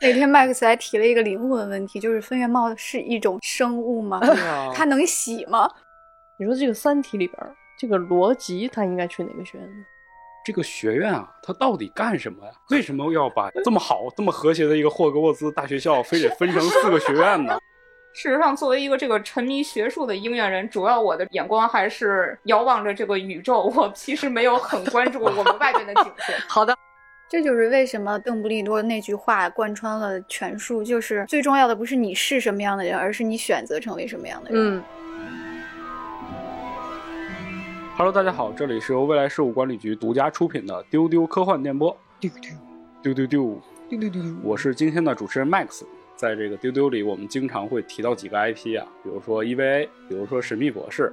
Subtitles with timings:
[0.00, 4.18] 那天麦克斯还提了一个灵魂问题，就是分院帽是一种生物吗？
[4.74, 5.70] 它能洗吗？
[6.38, 7.38] 你说这个《三体》里边
[7.78, 9.84] 这个罗辑，他应该去哪个学院呢？
[10.42, 12.52] 这个学院啊，它到底干什么呀？
[12.70, 17.58] 为什么要把这么好、这么和谐的一个霍格沃兹大学校，非得分成四个学院呢？
[18.14, 23.70] 事实上，作为一个这个沉迷学术的鹰眼人，主要我的眼光还是遥望着这个宇宙。
[23.76, 26.32] 我其实没有很关注我们外边的景色。
[26.48, 26.74] 好的，
[27.30, 34.58] 这就是为什么邓布利多那句话贯穿了全书，就是最重要的不是你是什么样的人，而是你选择成为什么样的人。
[34.60, 34.82] 嗯。
[37.96, 41.96] Hello，大家好，这里是由未来事务管理局独家出品的丢丢科幻电波。
[42.18, 45.84] 丢丢丢丢丢丢丢丢，我是今天的主持人 Max。
[46.16, 51.12] 在这个丢丢里，我们经常会提到几个 IP 啊，比如说 EVA，比如说《神秘博士》，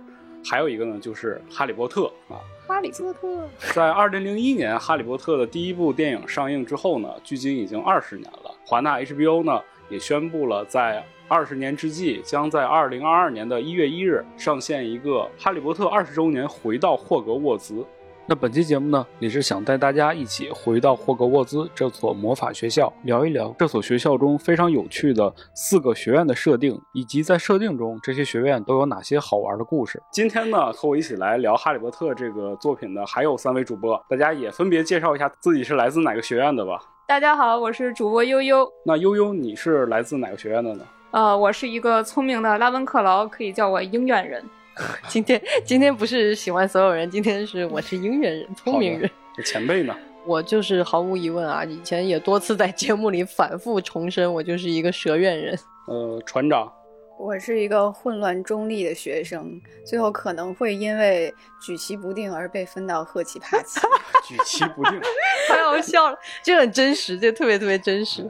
[0.49, 2.41] 还有一个呢就是《哈利波特》啊。
[2.67, 8.53] 哈利波特在二零零一年，哈利波特的第一部电影上映之后呢，距今已经二十年了。
[8.65, 17.85] 华纳 HBO 呢也宣布了，在二十年之际，将在二零二二年的一月一日上线一个《哈利波特》二十周年回到霍格沃兹。
[18.29, 30.03] 那本期节目呢，也是想带大家一起回到霍格沃兹这所魔法学校，聊一聊这所学校中非常有趣的四个学院的设定，以及在设定中这些学院都有哪些好玩的故事。
[30.11, 36.77] 今天呢，和我一起来聊《哈利波特》这个作品的还有三位主播，大家也分别介绍一下自己是来自哪个学院的吧。
[37.07, 38.69] 大家好，我是主播悠悠。
[38.85, 40.83] 那悠悠，你是来自哪个学院的呢？
[41.11, 44.43] 呃，我是一个聪明的拉文克劳，可以叫我鹰院人。
[45.07, 49.09] 今天今天不是喜欢所有人，今天是我是音乐人，聪明人。
[49.45, 49.95] 前辈呢？
[50.25, 55.57] 我就是毫无疑问啊，以前也多次在节目里反复重申，我就是一个蛇院人。
[55.87, 56.71] 呃，船长。
[57.17, 63.79] 我是一个混乱中立的学生，最后可能会因为举棋不定而被分到赫奇帕奇。
[64.23, 65.01] 举棋不定，
[65.49, 68.29] 太好笑了，这很真实，这特别特别真实。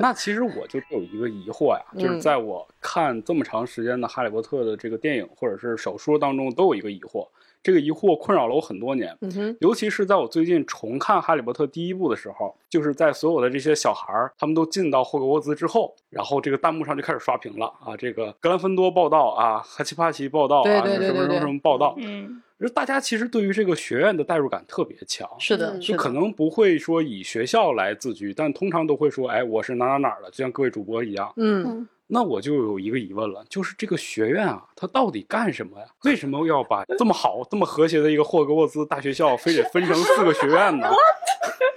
[0.00, 7.26] 那其实我就有一个疑惑呀，就是在我看这么长时间的《哈利波特》的这个电影或者是小说当中，都有一个疑惑。
[7.62, 9.16] 这个疑惑困扰了我很多年，
[9.60, 31.88] 尤其是在我最近重看《哈利波特》第一部的时候，就是在所有的这些小孩儿他们都进到霍格沃兹之后，然后这个弹幕上就开始刷屏了啊，这个格兰芬多报道啊，哈奇帕奇报道啊，什么什么什么报道，嗯，就大家其实对于这个学院的代入感特别强，是的，就可能不会说以学校来自居，但通常都会说，哎，我是哪哪哪的，就像各位主播一样，嗯。
[32.08, 35.86] 那我就有一个疑问了，就是这个学院啊，它到底干什么呀？
[36.04, 40.88] 为什么要把这么好、这么和谐的一个霍格沃兹大学校，非得分成四个学院呢？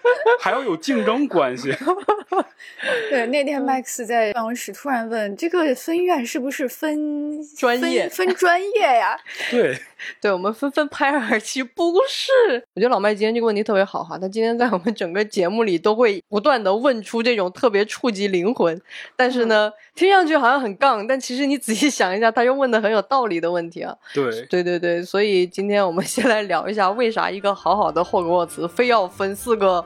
[0.39, 1.71] 还要有竞争关系？
[3.09, 8.07] 对，那天 Max 在办公室突然问：“这个分院是不是分专业？
[8.09, 9.19] 分专业呀？”
[9.51, 9.77] 对。
[10.21, 12.31] 对我们纷纷拍案而起不是。
[12.73, 18.81] 我觉得老麦今天这个问题特别好哈，他今天在我们整个节目里都会不断的问出这种特别触及灵魂，
[19.17, 23.93] 但是呢，听上去好像很杠，但其实你仔细想一下，他又问的很有道理的问题啊。
[24.13, 29.85] 对，对对对，所以今天我们先来聊一下，为啥一个好好的霍格沃茨非要分四个？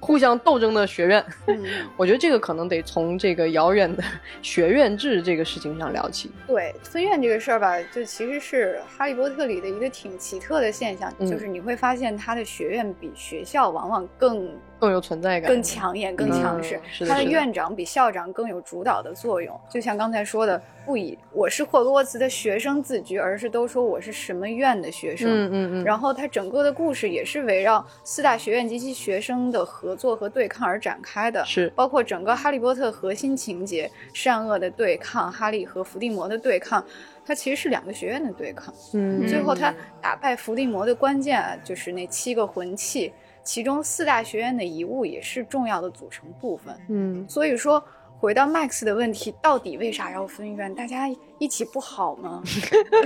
[0.00, 1.24] 互相斗争的学院，
[1.96, 4.02] 我觉得这个可能得从这个遥远的
[4.42, 6.30] 学院制这个事情上聊起。
[6.46, 14.48] 对分院这个事儿吧，就其实是《哈利波特》里的一个挺奇特的现象，就是你会发现他的学院比学校往往更。
[14.80, 16.80] 更有存在感，更抢眼，更强势。
[17.00, 19.60] 他的院长比校长更有主导的作用。
[19.68, 25.28] 就像刚才说的，不以我是霍格沃茨的学生自居，而是都说我是什么院的学生。
[25.28, 25.84] 嗯嗯嗯。
[25.84, 31.44] 然后他整个的故事也是围绕四大学院及其学生的合作和对抗而展开的。
[31.44, 36.84] 是，包括整个哈利波特核心情节，善恶的对抗，哈利和伏地魔的对抗，
[37.24, 38.74] 它其实是两个学院的对抗。
[38.94, 39.26] 嗯。
[39.26, 43.12] 最后他打败伏地魔的关键啊，就是那七个魂器。
[43.44, 46.74] 其中四大学院的遗物也是重要的组成部分。
[46.88, 47.82] 嗯，所以说
[48.18, 50.74] 回到 Max 的问题，到底为啥要分院？
[50.74, 52.42] 大家一起不好吗？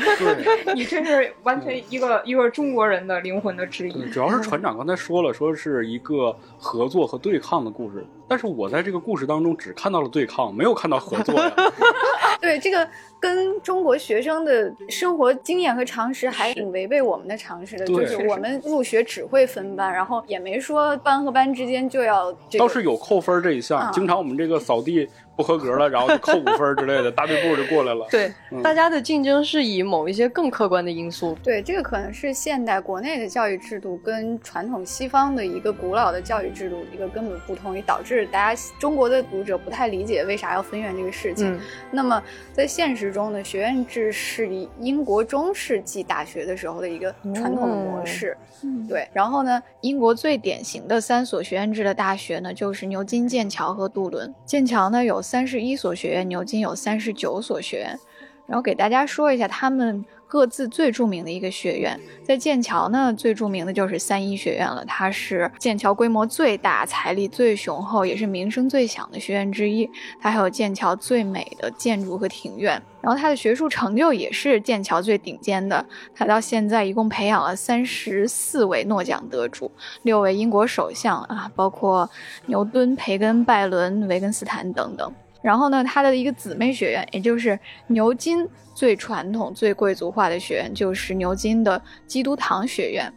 [0.74, 4.08] 你这是完全一个一个中国人的灵魂的质疑。
[4.10, 11.52] 主要是船长刚才说了，说是一个合作和对抗的故事，但是我在这个故事当中只看到了对抗，没有看到合作呀。
[12.40, 12.88] 对这个。
[13.22, 22.32] 跟中国学生的生活经验和常识还挺违背我们的常识的，就是我们入学只会分班，然后也没说班和班之间就要。
[22.58, 28.06] 倒是有扣分这一项，经常我们这个扫地不合格了，然后就扣五分之类的， 大队部就过来了。
[28.10, 28.32] 对，
[28.62, 31.36] 大家的竞争是以某一些更客观的因素。
[31.42, 41.58] 对，这个可能是现代国内的教育制度跟传统西方的一个古老的教育制度一个根本不同，也导致大家中国的读者不太理解为啥要分院这个事情。
[41.90, 48.36] 那么在现实中呢，学院制是以英国中世纪大学的时候的一个传统的模式。
[48.64, 49.08] 嗯，对。
[49.12, 54.32] 然后呢，英国最典型的三所学院制的大学呢，就是牛津、剑桥和杜伦。
[54.44, 57.98] 剑桥呢有三十一所学院，牛津有三十九所学院。
[58.46, 64.82] 然后给大家说一下他们各自最著名的一个学院，在剑桥呢，最著名的就是三一学院了。
[64.86, 69.86] 它是剑桥规模最大、财力最雄厚，也是名声最响的学院之一。
[70.22, 72.82] 它还有剑桥最美的建筑和庭院。
[73.02, 75.84] 然后它的学术成就也是剑桥最顶尖的。
[76.14, 79.70] 它到现在一共培养了三十四位诺奖得主，
[80.02, 82.08] 六位英国首相啊，包括
[82.46, 85.12] 牛顿、培根、拜伦、维根斯坦等等。
[85.42, 87.58] 然后呢，它的一个姊妹学院，也就是
[87.88, 93.12] 牛津最传统、最贵族化的学院，就是牛津的基督堂学院。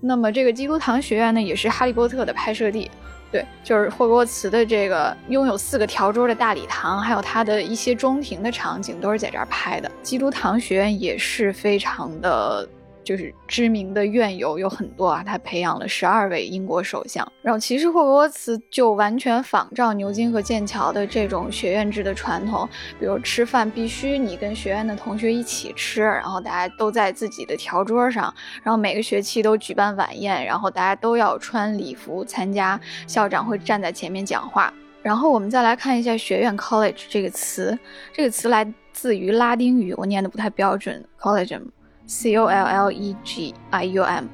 [0.00, 2.90] 那么这个基督堂学院呢，也是《哈利波特》的拍摄地。
[3.30, 9.90] 对，就是霍格沃茨的这个拥有四个条桌的大礼堂，还有它的一些中庭的场景，都是在这儿拍的。
[10.02, 12.68] 基督堂学院也是非常的。
[13.08, 17.26] 就是知名的院友有很多啊，他培养了十二位英国首相。
[17.40, 22.68] 然后其实霍格沃茨就完全仿照牛津和剑桥的这种学院制的传统，
[23.00, 28.24] 比如吃饭必须你跟学院的同学一起吃，然后大家都在自己的条桌上，
[28.62, 34.70] 然后每个学期都举办晚宴，然后大家都要穿礼服参加，校长会站在前面讲话。
[35.00, 37.78] 然后我们再来看一下学院 college 这个词，
[38.12, 41.62] 这个词来自于拉丁语，我念的不太标准，collegium。
[42.08, 44.24] C o l l e g i u m，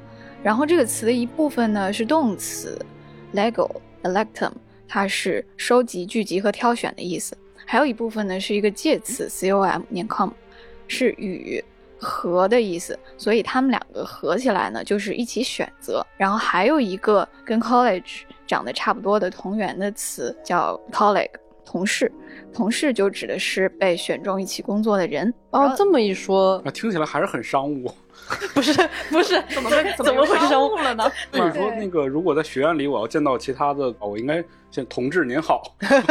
[0.44, 2.78] 然后这个词的一部分呢是动词
[3.34, 3.68] ，lego
[4.04, 4.52] electum，
[4.88, 7.36] 它是收集、聚集和挑选的意思。
[7.66, 10.30] 还有一部分呢是一个介词，c o m 念 com，
[10.86, 11.62] 是与
[11.98, 12.96] 和的意思。
[13.18, 16.06] 所以它们两个合起来呢就是一起选择。
[16.16, 21.30] 然后还有一个跟 college 长得差不多的同源的词叫 colleague，
[21.64, 22.12] 同事。
[22.54, 25.74] 同事就指的是被选中一起工作的人哦。
[25.76, 27.92] 这么一说，那听起来还是很商务。
[28.54, 28.72] 不是
[29.10, 29.68] 不是，怎么
[29.98, 31.10] 怎么会商务了呢？
[31.32, 35.62] 那你说那个，如果在学院里我要见到其他的，我应该先同志您好，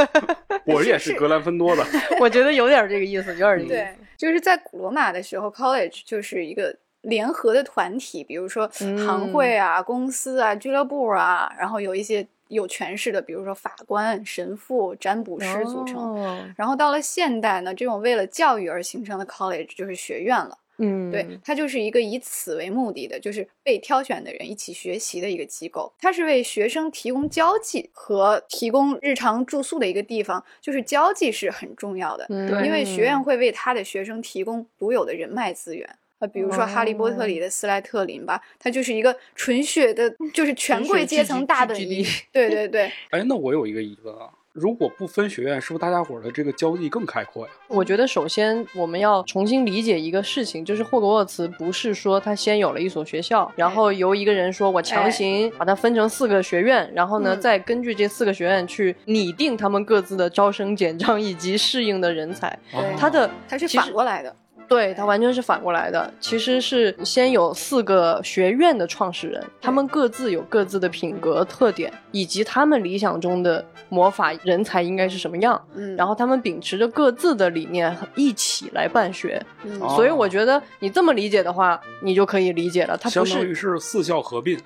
[0.67, 1.83] 我也是格兰芬多的。
[2.19, 3.69] 我觉得有点这个意思，有点意思。
[3.69, 3.87] 对，
[4.17, 12.27] 就是在古罗马的时候，college 就是一个联合的团体，比如说行会啊、公司啊、俱乐部啊，然后有一些。
[12.47, 16.53] 有权势的，比如说法官、神父、占卜师组成。
[16.55, 20.57] 然后到了现代呢，这种为了教育而形成的 college 就是学院了。
[20.79, 25.93] 嗯，对，它就是一个以此为目的的，就是被挑选的人一起学习的一个机构。
[25.99, 32.25] 它是为学生提供交际和提供日常住宿的一个地方，就是交际是很重要的。
[32.29, 35.87] 嗯，因为学院会为他的学生提供独有的人脉资源。
[36.27, 42.05] 比如说《哈利波特》里的斯莱特林吧，他就是一个纯血的，就是 权贵阶层大本营。
[42.31, 42.91] 对对对。
[43.11, 47.51] 哎，那我有一个疑问啊，如果不分学院，是不是大家伙的这个交际更开阔呀？
[47.67, 62.57] 我觉得首先我们要重新理解一个事情，就是霍格沃茨不是说他先有了一所学校，然后由一个人说我强行把它分成四个学院，然后呢再根据这四个学院去拟定他们各自的招生简章以及适应的人才。
[62.97, 64.35] 他的他是反过来的。
[64.67, 66.11] 对，它完全是反过来的。
[66.19, 75.61] 其实是先有四个学院的创始人，他们各自有各自的品格特点，以及他们理想中的魔法人才应该是什么样。
[75.75, 79.43] 嗯，然后他们秉持着各自的理念一起来办学。
[79.63, 82.97] 嗯，所以我觉得你这么理解的话，你就可以理解了。
[82.97, 84.57] 它相当于是四校合并。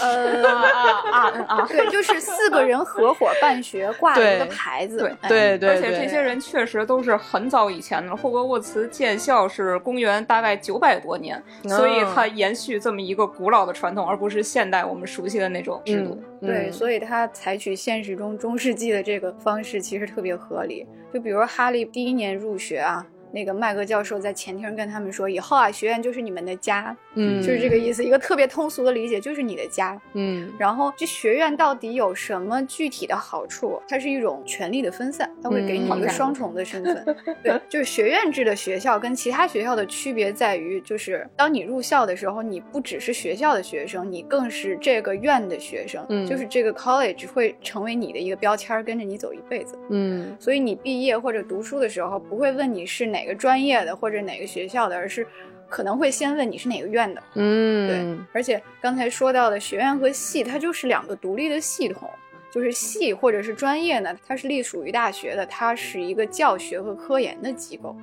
[0.00, 0.62] 呃啊
[1.10, 1.66] 啊啊啊！
[1.70, 4.98] 对，就是四个人合伙办学，挂了一个牌子。
[5.28, 8.16] 对对对，而且这些人确实都是很早以前的。
[8.16, 16.20] 霍格沃茨建校是公元大概九百多年，所以它延续这么一个古老的传统，而不是现代我们熟悉的那种制度。
[16.40, 20.86] 对，所以它采取现实中中世纪的这个方式，其实特别合理。
[21.14, 23.06] 就比如哈利第一年入学啊。
[23.32, 28.04] 那个麦格教授在前厅跟他们说：“以后啊，学院就是你们的家，嗯，就是这个意思。
[28.04, 30.52] 一个特别通俗的理解，就是你的家，嗯。
[30.58, 33.80] 然后这学院到底有什么具体的好处？
[33.88, 37.16] 它是一种权力的分散，它会给你一个双重的身份。
[37.42, 50.36] 对，就是学院制的学校跟其他学校的区别在于，就是当你入校的时候，你不只是学校的学生，你更是这个院的学生，嗯，就是这个 college 会成为你的一个标签，跟着你走一辈子，嗯。
[50.38, 53.21] 所以你毕业或者读书的时候，不会问你是哪。
[53.22, 55.24] 哪个专业的或者哪个学校的，而是
[55.68, 57.22] 可能会先问你是哪个院的。
[57.34, 58.24] 嗯，对。
[58.32, 62.10] 而且刚才说到的学院和系，它就是两个独立的系统。
[62.50, 67.96] 就是系或者是专业呢，它是隶属于大学的，它是一个教学和科研的机构。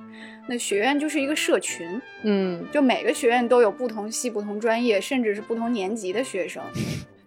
[0.48, 6.60] 那学院就是一个社群，嗯，就每个学院都有不同系、不同专业，甚至是不同年级的学生。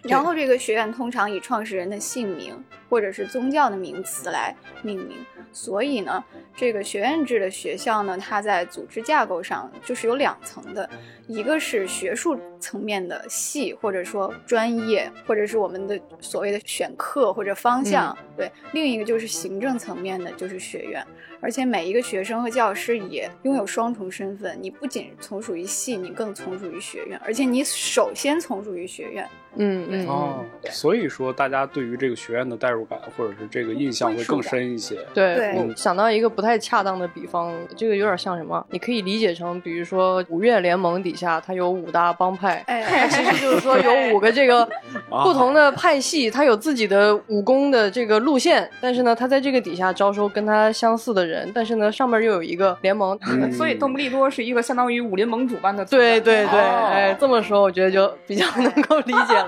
[0.03, 5.17] 然后这个学院通常以创始人的姓名或者是宗教的名词来命名。
[5.55, 6.23] 所以呢，
[6.55, 10.89] 这个学院制的学校呢，它在组织架构上就是有两层的，
[11.27, 21.05] 一个是学术层面的系或者说专业，或者是我们的所谓的选课或者方向，对；另一个就是行政层面的，就是学院。
[21.39, 29.29] 而且每一个学生和教师也拥有双重身份，你不仅从属于系，你更从属于学院，而且你首先从属于学院。
[29.55, 30.07] 嗯嗯。
[30.07, 34.97] 哦，所以说大家对于这个学院的代入感或者是这个印象会更深一些。
[35.13, 38.65] 对，我想到一个不太恰当的比方，这个有点像什么？
[38.69, 43.09] 你可以理解成，比如说五岳联盟底下它有五大帮派，哎。
[43.13, 44.67] 其实就是说有五个这个
[45.09, 53.17] 不同的派系，它有自己的武功的这个路线，但是呢，它在这个底下招收跟它相似的人，但是呢，上面又有一个联盟，
[53.51, 55.83] 所以邓布利多是一个相当于武林盟主般的。
[55.85, 59.42] 对对对，哎，这么说我觉得就比较能够理解。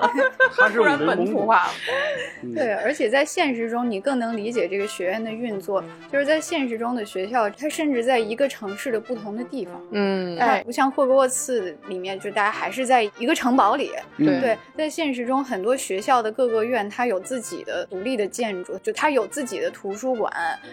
[0.56, 1.72] 他是 本土化了，
[2.54, 5.84] 对，而且在现实中，你更能理解这个学院的运作。
[6.12, 13.92] 就是在现实中的学校，它甚至在一个城市的不同的地方，嗯，哎，不像霍格沃茨里面，就大家还是在一个城堡里。
[14.18, 20.32] 对，在现实中，很多学校的各个院，它有自己的独立的建筑，就它有自己的图书馆、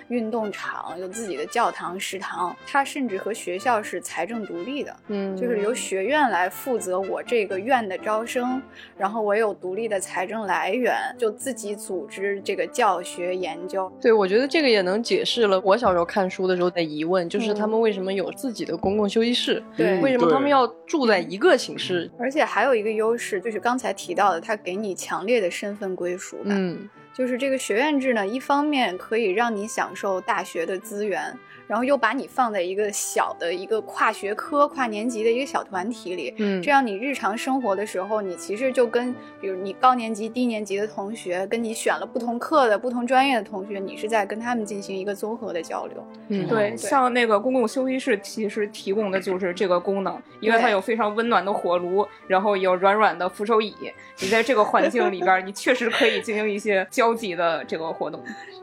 [0.09, 8.62] 运动场，有自己的教堂、食堂，它甚至和学校是财政独立的，嗯，就是由学院来负责我这个院的招生，
[8.97, 9.52] 然后我有。
[9.62, 13.88] 独立的财政来源，就自己组织这个教学研究。
[14.00, 19.62] 对，我觉得这个也能解释了我小时候看书的时候的疑问，就是他们为什么有自己的公共休息室？
[19.76, 22.11] 对，为什么他们要住在一个寝室？
[22.19, 26.57] 而且还有一个优势，就是刚才提到的，它给你强烈的身份归属感。
[26.57, 31.33] 嗯，就是这个学院制呢，一方面可以让你享受大学的资源。
[31.66, 46.07] 然后又把你放在一个小的一个跨学科、跨年级的一个小团体里，嗯，这样你日常生活的时候，你其实就跟，比如你高年级、低年级的同学，跟你选了不同课的不同专业的同学，你是在跟他们进行一个综合的交流。
[46.28, 53.75] 嗯，对，像那个公共休息室，其实提供的就是这个功能，因为它有非常温暖的火炉，然后有软软的扶手椅，
[54.21, 58.23] 你在这个环境里边，你确实可以进行一些交际的这个活动。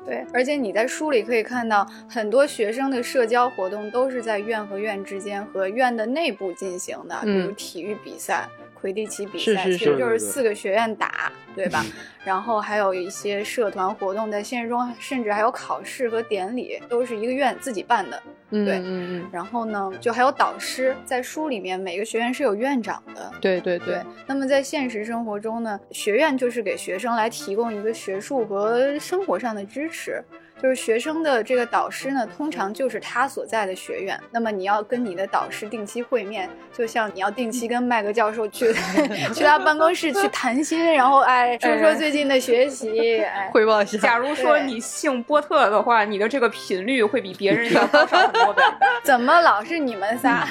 [0.10, 3.00] 对，而且你在书里可以看到很多学生的。
[3.10, 8.48] 社交活动都是在院和院之间和院的内部进行的，比如体育比赛、
[8.82, 11.86] 魁地奇比赛，其实就是四个学院打，对吧？
[12.24, 18.22] 然后还有一些社团活动，在现实中甚至还有考试和典礼，都是一个院自己办的。
[18.50, 19.30] 对，嗯嗯。
[19.32, 23.32] 然后呢，就还有导师，在书里面每个学院是有院长的。
[23.40, 24.02] 对对对。
[24.26, 30.24] 那么在现实生活中呢，学院就是给学生来提供一个学术和生活上的支持。
[30.62, 34.20] 就是学生的这个导师呢，通常就是他所在的学院。
[34.30, 38.74] 那么你要跟你的导师定期会面，就像你要定期跟麦格教授去
[39.34, 43.98] 去他办公室去谈心，然后哎说说最近的学习，哎汇报一下。
[44.06, 48.62] 假如说你姓波特的话，你的这个频率会比别人要高上很多倍。
[49.02, 50.46] 怎么老是你们仨？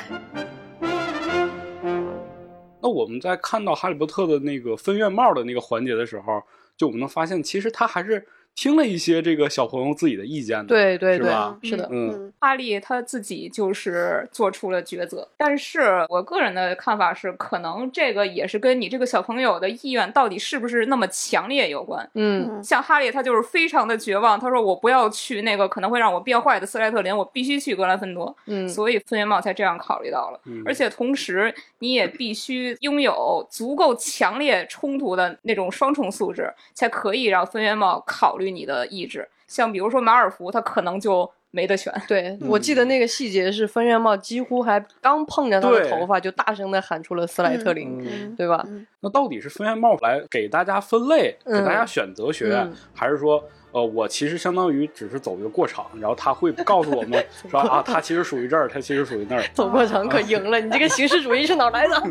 [2.80, 6.42] 那我们在看到哈利波特的那个分院帽的那个环节的时候，
[6.78, 8.26] 就我们能发现，其实他还是。
[8.58, 11.30] 听了一些这个小朋友自己的意见，对对对，
[11.62, 22.10] 是的，嗯，哈利他自己就是做出了抉择，但是我个人的看法是，可能这个也是跟你这个小朋友的意愿到底是不是那么强烈有关。
[22.14, 28.36] 嗯，像哈利他就是非常的绝望，他说我不要去那个可能会让我变坏的斯莱特林，我必须去格兰芬多。
[28.46, 38.47] 嗯，所以分院帽才这样考虑到了，而且同时你也必须拥有足够强烈冲突的那种双重素质，才可以让分院帽考虑。
[38.50, 41.92] 你的意志，像比如说马尔福，他可能就没得选。
[42.06, 48.66] 对我记得那个细节是分院帽几乎还刚碰着他的头发，就大声的喊出了斯莱特林，对吧？
[49.00, 53.42] 那到底是分院帽来给大家分类，给大家选择学院，还是说？
[53.72, 59.42] 呃，我其实相当于只是走一个过场，然后他会告诉我们 说啊，他其实属于这儿，他其实属于那儿。
[59.52, 62.02] 走过场可赢了，你这个形式主义是哪来的？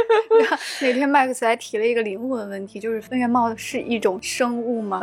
[0.80, 5.00] 那天麦克斯还提了一个灵魂问题，就是分院帽是一种生物吗？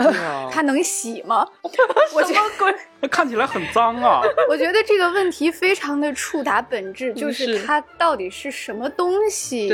[0.51, 1.45] 它能洗吗？
[2.25, 2.73] 什么鬼？
[3.01, 4.21] 它看起来很脏啊！
[4.47, 9.67] 我觉得这个问题非常的触达本质，就是它到底是什么东西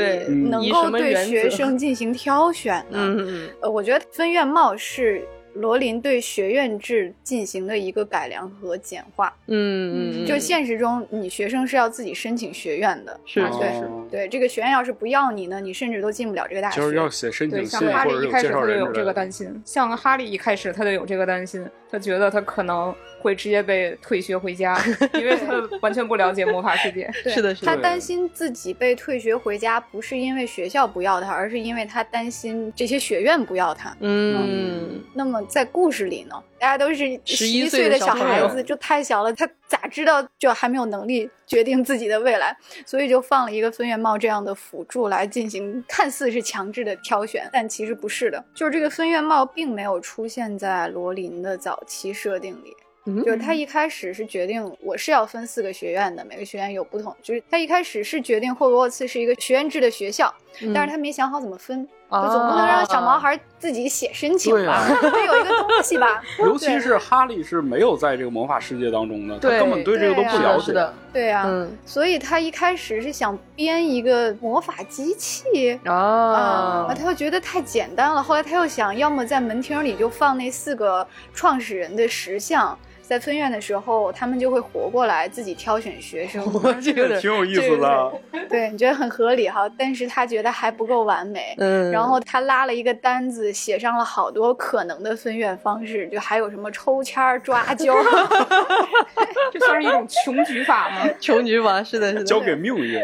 [0.50, 2.98] 能够对学生进行挑选呢？
[2.98, 3.50] 嗯嗯。
[3.60, 5.26] 呃，我觉得分院帽是。
[5.58, 9.30] 罗琳对学院制进行的一个改良和简化。
[9.48, 16.80] 嗯嗯，就现实中，你学生是要自己申请学院的，是对对，这个学院要是不要你呢，你甚至都进不了这个大学。
[16.80, 19.18] 就是要写申请信哈利一开始他就有这个。
[19.18, 24.78] 担心，像哈利一开始他就有这个担心，他觉得他可能会直接被退学回家，
[25.14, 27.10] 因为他完全不了解魔法世界。
[27.26, 27.66] 是的，是的。
[27.66, 33.96] 他担心自己被退学回家，不是因为学校不要他，而是因为他担心这些学院不要他。
[33.98, 35.02] 嗯。
[35.14, 42.56] 那么在故事里呢，大家都是十一岁的小孩子，就太小了，他咋知道就还没有能力决定自己的未来？
[42.84, 48.44] 所以就放了一个分院帽这样的辅助来进行，看似是强制的挑选，但其实不是的。
[48.54, 52.76] 就是这个分院帽并没有出现在罗琳的早期设定里。
[53.24, 57.16] 就是他一开始是决定我是要分四个学院的，每个学院有不同。
[57.22, 60.34] 就是他一开始是决定霍格沃茨是一个学院制的学校，
[60.74, 66.22] 但是他没想好怎么分，就总不能让小毛孩自己写申请吧， 得有一个东西吧。
[66.40, 70.72] 尤其是哈利是没有在这个魔法世界当中的，他根本对这个都不了解。
[71.12, 78.22] 对啊，所以他一开始是想编一个魔法机器啊，他又觉得太简单了。
[78.22, 82.78] 后来他又想要么在门厅里就放那四个创始人的石像。
[83.08, 86.44] 在分院的时候，他们就会活过来，自己挑选学生。
[86.78, 88.12] 这个挺有意思的。
[88.50, 89.66] 对，你觉得很合理哈？
[89.78, 91.54] 但是他觉得还不够完美。
[91.56, 91.90] 嗯。
[91.90, 97.86] 然后他拉了一个单子，写上了好多可能的分院方式，就还有什么抽签、抓阄。
[99.50, 101.08] 这算是一种穷举法吗？
[101.18, 102.24] 穷举法是的，是的。
[102.24, 103.02] 交给命运。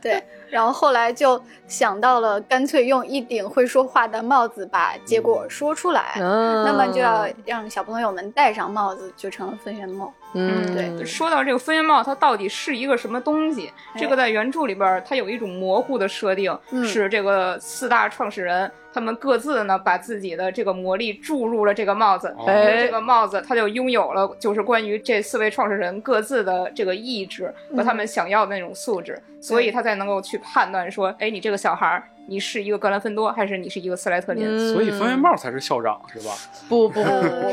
[0.00, 0.22] 对。
[0.52, 6.12] 然后后来就想到了，干脆用一顶会说话的帽子把结果说出来。
[6.20, 6.62] 嗯。
[6.64, 9.32] 那么就要让小朋友们戴上帽子，就。
[9.32, 10.12] 成了分院帽。
[10.34, 11.02] 嗯，对。
[11.06, 13.72] 说到这个分院帽，它到底是一个什么东西？
[13.96, 16.54] 这个在原著里边，它有一种模糊的设定，
[16.84, 32.02] 是这个四大创始人他们各自呢把自己的这个魔力注入了这个帽子，这个帽子他就拥有了就是关于这四位创始人各自的这个意志和他们想要的那种素质，所以他才能够去判断说，哎，你这个小孩儿。
[32.26, 34.72] 你是一个格兰芬多，还是你是一个斯莱特林？
[34.72, 36.32] 所以分院帽才是校长，是吧？
[36.68, 37.10] 不不不，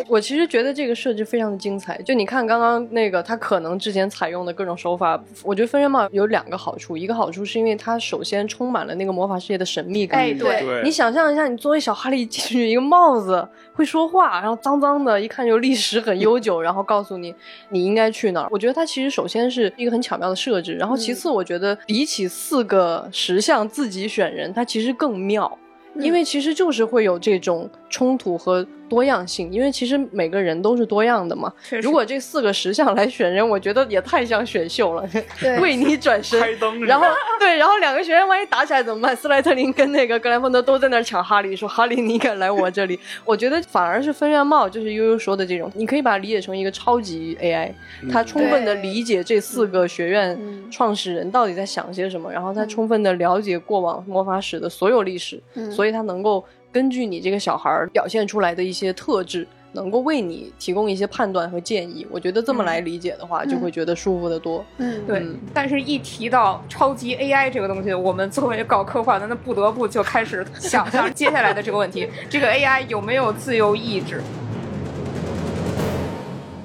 [0.07, 1.99] 我其实觉得这个设置非常的精彩。
[2.03, 6.95] 就你看刚刚那个，他可能之前采用的各种手法，我觉得分院帽有两个好处。
[6.95, 10.21] 一个好处是因为它首先充满了那个魔法世界的神秘感。
[10.21, 10.81] 哎，对。
[10.83, 17.33] 你想象一下，你作为小哈利进去一个帽子，会说话，然后脏脏的，一看就历史很悠久，然后告诉你
[17.69, 18.47] 你应该去哪儿。
[18.51, 24.53] 我觉得它其实首先是一个很巧妙的设置，然后其次我觉得比起四个石像自己选人。
[24.59, 25.57] 它其实更妙，
[25.95, 28.67] 因为其实就是会有这种冲突和。
[28.89, 31.53] 多样性，因为其实每个人都是多样的嘛。
[31.81, 35.07] 如果这四个石像来选人，我觉得也太像选秀了。
[35.61, 36.39] 为你转身，
[36.81, 37.05] 然后
[37.39, 39.15] 对，然后两个学员万一打起来怎么办？
[39.15, 42.99] 斯莱特林跟那个格兰芬多都在那抢哈利，说哈利你敢来我这里？
[43.23, 47.71] 我觉得反而是分院帽，就是悠悠说的这种，你可以把它理解成一个超级 AI，
[48.11, 50.39] 它充分的理解这四个学院
[50.71, 56.43] 创始人到底在想些什么，然后它充分的了解过往魔法史的所有历史，所以它能够。
[56.71, 62.05] 根据你这个小孩表现出来的一些特质，能够为你提供一些判断和建议。
[62.11, 64.63] 我觉得这么来理解的话，就会觉得舒服的多。
[64.77, 65.25] 嗯，对。
[65.53, 74.21] 但是，一提到超级 AI 这个东西，我们作为搞科幻的，那不得不就开始想象接下来的这个问题：这个 AI 有没有自由意志？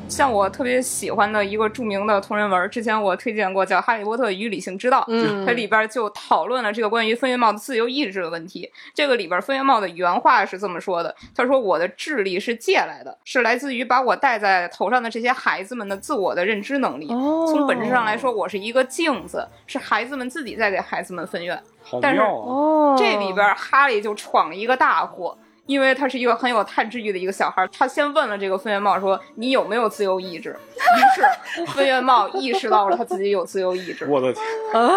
[0.09, 5.01] 像我特别喜欢的一个著名的同人文，之前我推荐过，叫《哈利波特与理性之道》。
[5.09, 8.71] 嗯，它里边就讨论了这个关于分院帽的自由意志的问题。
[8.95, 17.09] 这个里边分院帽的原话是这么说的：“他说我的智力是借来的，是来自于把我戴在头上的这些孩子们的自我的认知能力。
[17.09, 21.61] 从本质上来说，我是一个镜子，是孩子们自己在给孩子们分院。
[22.01, 22.23] 但是
[22.97, 25.37] 这里边哈利就闯了一个大祸。”
[25.67, 34.07] 因为他是一个很有探知欲的一个小孩，他先问了这个分院帽说：“你有没有自由意志？”于是 分院帽意识到了他自己有自由意志。
[34.07, 34.95] 我的天啊！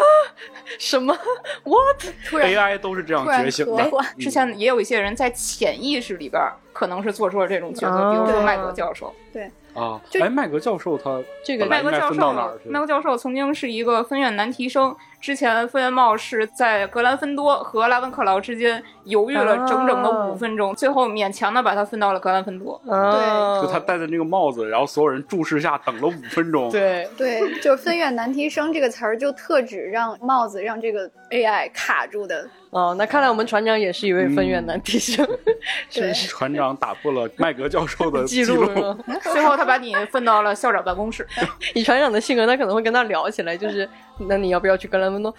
[0.77, 1.17] 什么
[1.63, 3.89] ？What？AI 都是这样觉醒的。
[4.19, 6.41] 之前也有一些人在潜意识里边
[6.73, 9.13] 可能是做出了这种决策，比如说麦格教授。
[9.31, 9.49] 对。
[9.77, 12.33] 啊，哎，麦格教授他这个麦格教授，
[12.65, 14.95] 麦格教授曾经是一个分院难题生。
[15.19, 22.79] 之前分院帽是在格兰芬多和拉文克劳之间犹豫了整整的五分钟，最后勉强的把他分到了格兰芬多。
[22.85, 26.69] 对，就他戴的那个帽子，然后所有人注视下等了五分钟。
[26.69, 35.25] 对 对，就是分院难题生这个词儿就特指让帽子让这个 AI 卡住的哦，那看来我们船长也是一位分院男弟兄。
[35.93, 38.65] 对，船长打破了麦格教授的记录，
[39.31, 41.25] 最后他把你分到了校长办公室。
[41.73, 43.87] 以船长的性格，他可能会跟他聊起来，就是
[44.19, 45.33] 那你要不要去格兰芬多？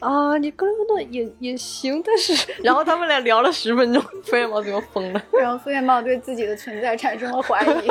[0.00, 5.22] 啊，你格兰芬多也也行，但是然后他们俩聊了十分钟，分院帽最后疯了。
[5.32, 7.88] 然后分院帽对自己的存在产生了怀疑。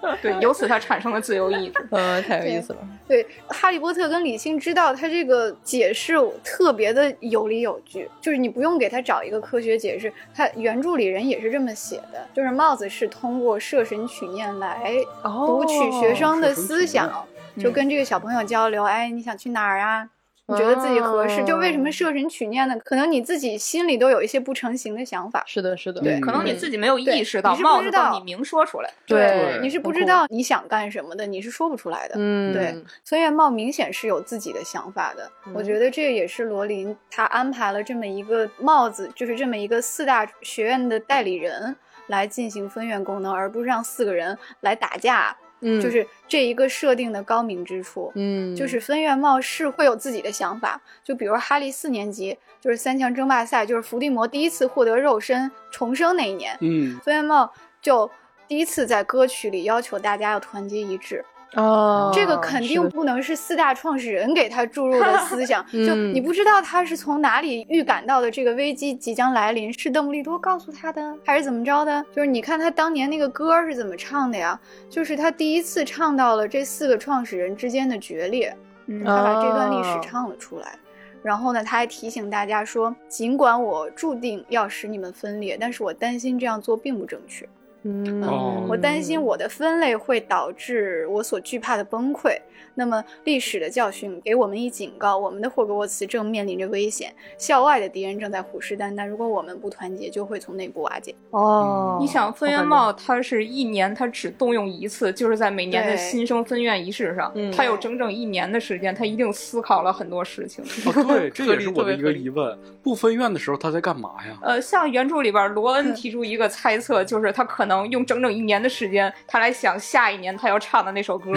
[0.22, 1.86] 对，由此他产生了自由意志。
[1.90, 2.78] 呃，太有意思了。
[3.06, 17.26] 对，哈利波特跟李信知道他这个解释特别的有理有据，就是你不用给他找一个科学解释，他原著里人也是这么写的，就是帽子是通过摄神取念来读取学生的思想，
[17.58, 20.08] 就跟这个小朋友交流，哎，你想去哪儿啊？
[20.50, 22.76] 你觉得自己合适，就为什么设神取念呢？
[22.84, 25.44] 可能你自己心里都有一些不成形的想法。
[25.46, 28.90] 是的，是的，对，可能你自己没有意识到，帽子帮你明说出来。
[29.06, 32.14] 对，你是不知道你想干什么的，你是说不出来的。
[32.18, 35.30] 嗯，对，孙院帽明显是有自己的想法的。
[35.54, 41.76] 我觉得这也是罗琳他安排了这么一个帽子，就是这么一个四大学院的代理人
[42.08, 45.36] 来进行分院功能，而不是让四个人来打架。
[45.60, 48.12] 嗯，就是这一个设定的高明之处。
[48.14, 50.80] 嗯，就是分院帽是会有自己的想法。
[51.04, 56.56] 就比如哈利四年级，就是三强争霸赛，就是伏地魔第一次获得肉身重生那一年。
[56.60, 58.10] 嗯，分院帽就
[58.48, 61.24] 第一次在歌曲里要求大家要团结一致。
[61.54, 72.04] 哦，这个肯定不能是四大创始人给他注入的 思想，就你不知道他是从哪里预感到的这个危机即将来临，是邓布利多告诉他的，还是怎么着的？
[72.14, 74.58] 就是你看他当年那个歌是怎么唱的呀？
[74.88, 78.56] 就是他第一次唱到了这四个创始人之间的决裂，
[79.04, 80.78] 他把这段历史唱了出来。
[81.22, 87.46] 然后呢，他还提醒大家说，尽管我注定要使你们分裂，但是我担心这样做并不正确。
[87.82, 92.36] 嗯，我担心我的分类会导致我所惧怕的崩溃。
[92.74, 99.06] 那么历史的教训给我们一警告，我们的霍格沃茨正面临着危险，校外的敌人正在虎视眈眈。
[99.06, 101.14] 如果我们不团结，就会从内部瓦解。
[101.30, 110.64] 哦，你想分院帽，它是一年，它只动用一次，就是在每年的新生分院仪式上，它有整整一年的时间，它一定思考了很多事情。
[110.86, 112.56] 哦，对， 这也是我的一个疑问。
[112.82, 114.38] 不分院的时候他在干嘛呀？
[114.42, 121.32] 呃，像原著里边罗恩提出一个猜测，就是他可能用整整一年的时间，他来想下一年他要唱的那首歌。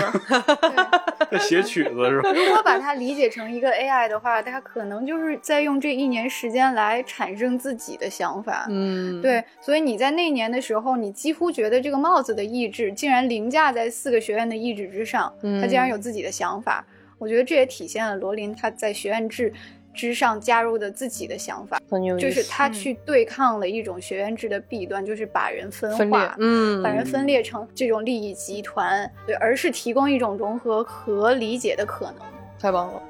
[1.39, 2.29] 写曲子是吧？
[2.33, 8.67] 如果把它理解成一个 AI 的话，它可能就是在用这一年时间来产生自己的想法。
[8.69, 9.43] 嗯，对。
[9.59, 16.85] 所以你在那年的时候，你几乎觉得这个帽子的意志竟然凌驾在四个学院的意志之上，他竟然有自己的想法。
[17.17, 19.51] 我觉得这也体现了罗琳他在学院制。
[19.93, 32.15] 之上加入的自己的想法，很有就是他去对抗了一种学院制的弊端，就是把人分化，嗯，把人分裂成这种利益集团，对，而是提供一种融合和理解的可能。
[32.59, 33.03] 太棒了。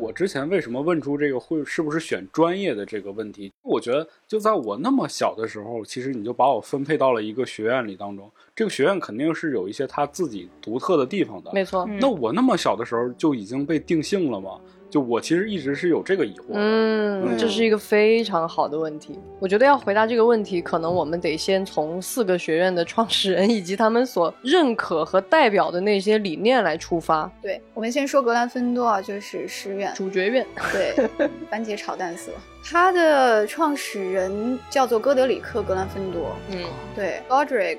[0.00, 3.52] 我之前为什么问出这个会是不是选专业的这个问题？
[3.60, 11.50] 我觉得就在我那么小的时候，其实你就把我分配到了一个学院里当中，这个学院肯定是有一些他自己独特的地方的。
[11.52, 11.86] 没错。
[12.00, 14.58] 那我那么小的时候就已经被定性了吗？
[14.90, 19.16] 就我其实一直是有这个疑惑，嗯，这是一个非常好的问题。
[19.38, 27.30] 我觉得要回答这个问题，可能我们得先从四个学院的创始人以及他们所认可和代表的那些理念来出发。
[27.40, 30.44] 对，我们先说格兰芬多啊，就是师院主角院。
[30.72, 31.08] 对，
[31.48, 32.36] 番茄炒蛋死了。
[32.64, 36.34] 他的创始人叫做哥德里克·格兰芬多。
[36.50, 36.58] 嗯，
[36.96, 37.78] 对，Godric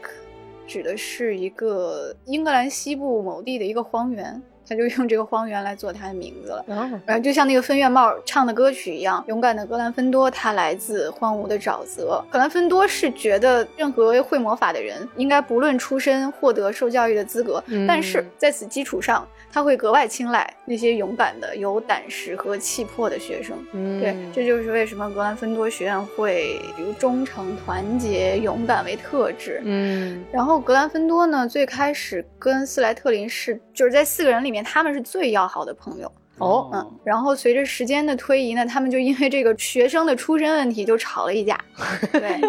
[0.65, 4.41] 指的是一个英格兰西部某地的一个荒原。
[4.71, 6.65] 他就用这个荒原来做他的名字了，
[7.05, 12.23] 然后就像那个分院帽唱的歌曲一样，勇敢的格兰芬多，他来自荒芜的沼泽。
[12.31, 23.57] 格兰芬多是觉得任何会魔法的人应该不论出身获得受教育的资格，但是在此基础上，他会格外青睐那些勇敢的、有胆识和气魄的学生。
[23.99, 29.61] 对，这就是为什么格兰芬多学院会以忠诚、团结、勇敢为特质。
[29.65, 34.63] 嗯，然后格兰芬多呢，最开始跟斯莱特林是就是在四个人里面。
[34.63, 36.09] 他们是最要好的朋友。
[36.41, 41.59] 哦，嗯，然后随着时间的推移呢，他们就因为这个学生的出身问题就吵了一架，
[42.11, 42.39] 对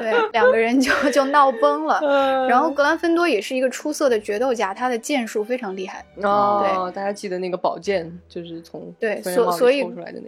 [0.00, 2.00] 对，两个人就 就闹崩了。
[2.48, 6.04] 然后格兰芬多也是一个出色的决斗家，他的剑术非常厉害。
[6.22, 9.82] 哦，对，大家记得那个宝剑就是从对，所所以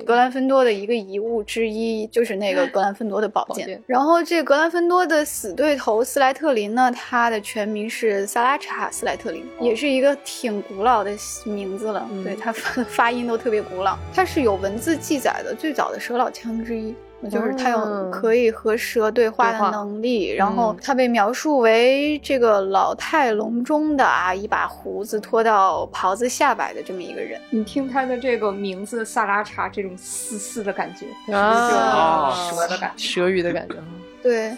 [0.04, 3.82] 格兰芬多的一个遗物之一就是那个格兰芬多的宝剑。
[3.86, 11.10] 然后这格兰芬多的死对头斯莱特林呢，他的全名是萨拉查斯莱特林，也是一个挺古老的
[11.46, 12.06] 名字了。
[12.22, 13.13] 对他发 发。
[13.14, 16.94] 音都特别古老，它是有文字记载的最早的蛇老腔之一。
[17.30, 20.28] 就是它有可以和蛇对话的能力。
[20.34, 27.40] 然后它被描述为这个老态龙钟的啊，一把胡子拖到袍子下摆的这么一个人。
[27.48, 33.76] 你听他的这个名字萨拉查，这种丝丝的感觉啊，蛇的感觉，蛇语的感觉。
[34.22, 34.54] 对。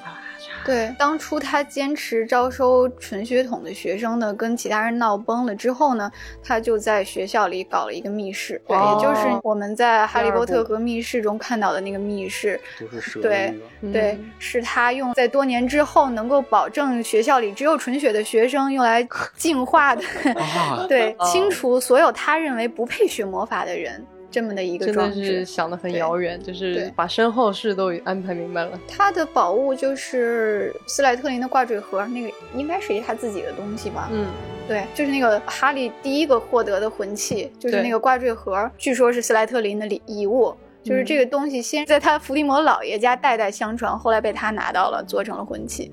[0.67, 6.11] 对，当初他坚持招收纯血统的学生呢，跟其他人闹崩了之后呢，
[6.43, 13.55] 他就在学校里搞了一个密室，对，也就是我们在《哈利波特》和密室中看到的那个密室，就是蛇对
[13.93, 20.03] 对，是他用在多年之后能够保证学校里只有纯血的学生用来净化的，
[20.89, 24.05] 对，清除所有他认为不配学魔法的人。
[24.37, 28.79] 这么的一个装置，真的是想的很遥远，就是把身后事都安排明白了。
[28.87, 34.11] 他的宝物就是斯莱特林的挂坠盒，那个应该是一他自己的东西吧？
[34.13, 34.27] 嗯，
[34.69, 40.55] 对，就是那个哈利第一个获得的魂器，就是那个挂坠盒，据说是斯莱特林的礼遗物。
[40.83, 45.91] 就是这个东西先在他伏地魔老爷家代代相传，后来被他拿到了，做成了魂器。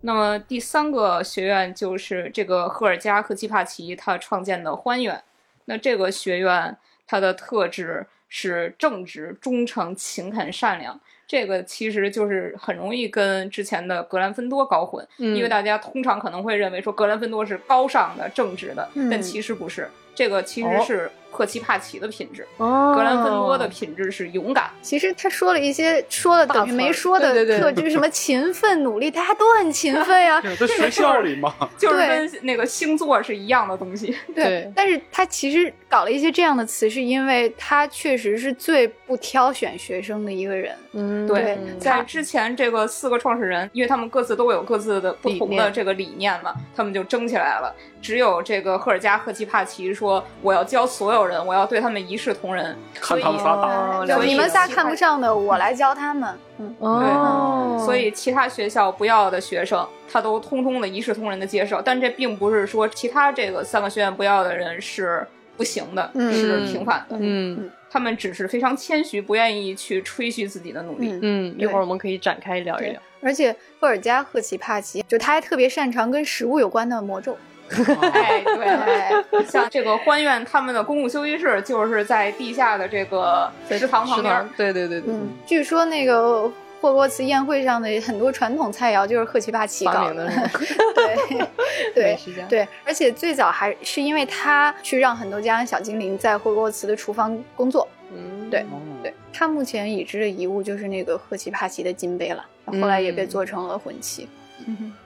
[0.00, 5.22] 那么第三个学院就是这个赫尔加和基帕奇他创建的欢园。
[5.66, 10.98] 那这个学院它的特质是正直、忠诚、勤恳、善良。
[11.26, 19.88] 这个其实就是很容易跟之前的格兰芬多搞混，因为大家通常可能会认为说格兰芬多是高尚的、正直的，但其实不是。
[20.14, 24.70] 这个其实是赫奇帕奇的品质，格兰芬多的品质是勇敢。
[24.82, 30.40] 其实他说了一些说了等于没说的特质，什么勤奋、努力，大家都很勤奋呀。
[30.60, 34.14] 在学校里嘛， 就是跟那个星座是一样的东西。
[34.34, 40.74] 对，但是他其实搞了一些这样的词，是因为他确实是最不挑选学生的一个人。
[40.92, 47.74] 嗯，对，在之前这个四个创始人，因为他们各自都有各自的不同的这个理念嘛，他们就争起来了。
[48.00, 56.34] 只有这个赫尔加赫奇帕奇说：“我要教所有人，我要对他们一视同仁。”看他们仨打，就你们仨看不上的，我来教他们。
[56.56, 57.84] 嗯，对。
[57.84, 61.82] 所以其他学校不要的学生，他都通通的一视同仁的接受。
[61.82, 67.16] 但这并不是说其他这个三个学院不要的人是不行的，是平反的。
[67.20, 71.18] 嗯，他们只是非常谦虚，不愿意去吹嘘自己的努力。
[71.20, 72.98] 嗯，一会儿我们可以展开聊一聊。
[73.20, 77.36] 而且赫尔加赫奇帕奇，就他还特别擅长跟食物有关的魔咒。
[77.68, 84.48] 哎，对，像这个欢苑他们的公共休息室就是在地下的这个食堂旁边。
[84.56, 86.50] 对对对对，嗯，据说那个
[86.82, 90.26] 霍格沃茨宴会上的很多传统菜肴就是赫奇帕奇搞的。
[91.94, 92.18] 对对
[92.48, 97.86] 对，而且最早还是因为他去让很多家小精灵在霍格沃茨的厨房工作。
[98.12, 98.66] 嗯，对
[99.00, 104.28] 对，他目前已知的遗物就是那个赫奇帕奇的金杯了，后来也被做成了魂器。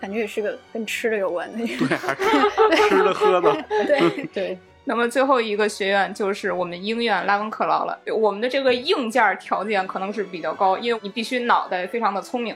[0.01, 4.59] 感觉也是个跟吃的有关的，对，还是吃的喝的，对 对。
[4.89, 7.99] 那么最后一个学院就是我们英院拉文克劳了。
[8.15, 12.55] 我们的这个硬件条件可能是比较高，因为你必须脑袋非常的聪明，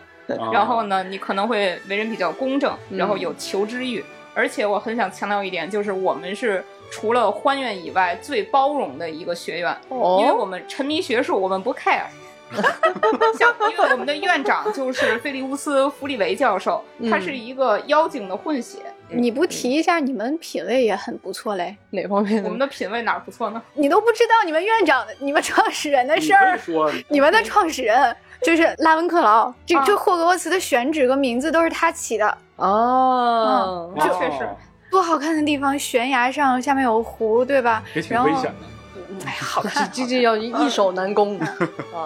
[0.53, 4.05] 然后呢，你可能会为人比较公正，然后有求知欲。
[4.33, 12.05] 而且我很想强调一点，就是我们是除了欢院以外最包容的一个学院，因为我们沉迷学术，我们不 care。
[13.39, 18.79] 像因为我们的院长就是菲利乌斯·弗里维教授，他是一个妖精的混血。
[19.13, 21.77] 你不提一下，你们品味也很不错嘞。
[21.91, 22.43] 哪方面？
[22.45, 23.63] 我们的品味哪不错呢？
[23.75, 26.59] 你都不知道你们院长、你们创始人的事儿。
[27.09, 32.39] 你们的创始人就是拉文克劳，这这霍格沃茨的选址和名字都是他起的。
[32.57, 34.49] 哦，这确实
[34.91, 37.83] 多好看的地方，悬崖上下面有湖，对吧？
[37.95, 38.55] 也挺危险的。
[39.25, 41.39] 哎，好看，这这要易守难攻。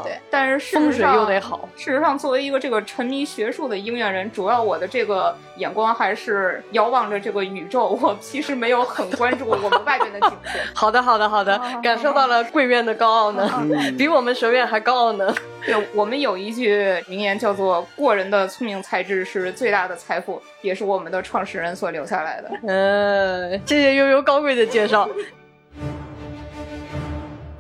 [0.03, 1.69] 对，但是风水又得好。
[1.77, 7.99] 事实上，作为一个这个沉迷学术的音乐人，主要我的这个眼光还是遥望着这个宇宙。
[8.01, 10.59] 我其实没有很关注我们外边的景色。
[10.75, 13.49] 好的，好的，好的，感受到了贵院的高傲呢，
[13.99, 15.35] 比我们学院还高傲呢。
[15.67, 22.51] 对我们有一句名言叫做“过人的聪明才智是最大的财富”，也是我们的创始人所留下来的。
[22.67, 25.09] 嗯，谢谢悠悠高贵的介绍。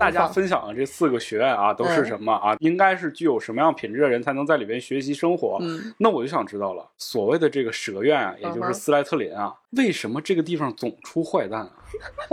[0.04, 2.54] 大家分享的这四个学院啊，都是什么啊？
[2.60, 5.58] 应该是具有什么样品质的人才能在里边学习生活？
[5.98, 11.70] 那我就想知道了，所谓的这个蛇院啊，也就是斯莱特林啊，为什么这个地方总出坏蛋啊？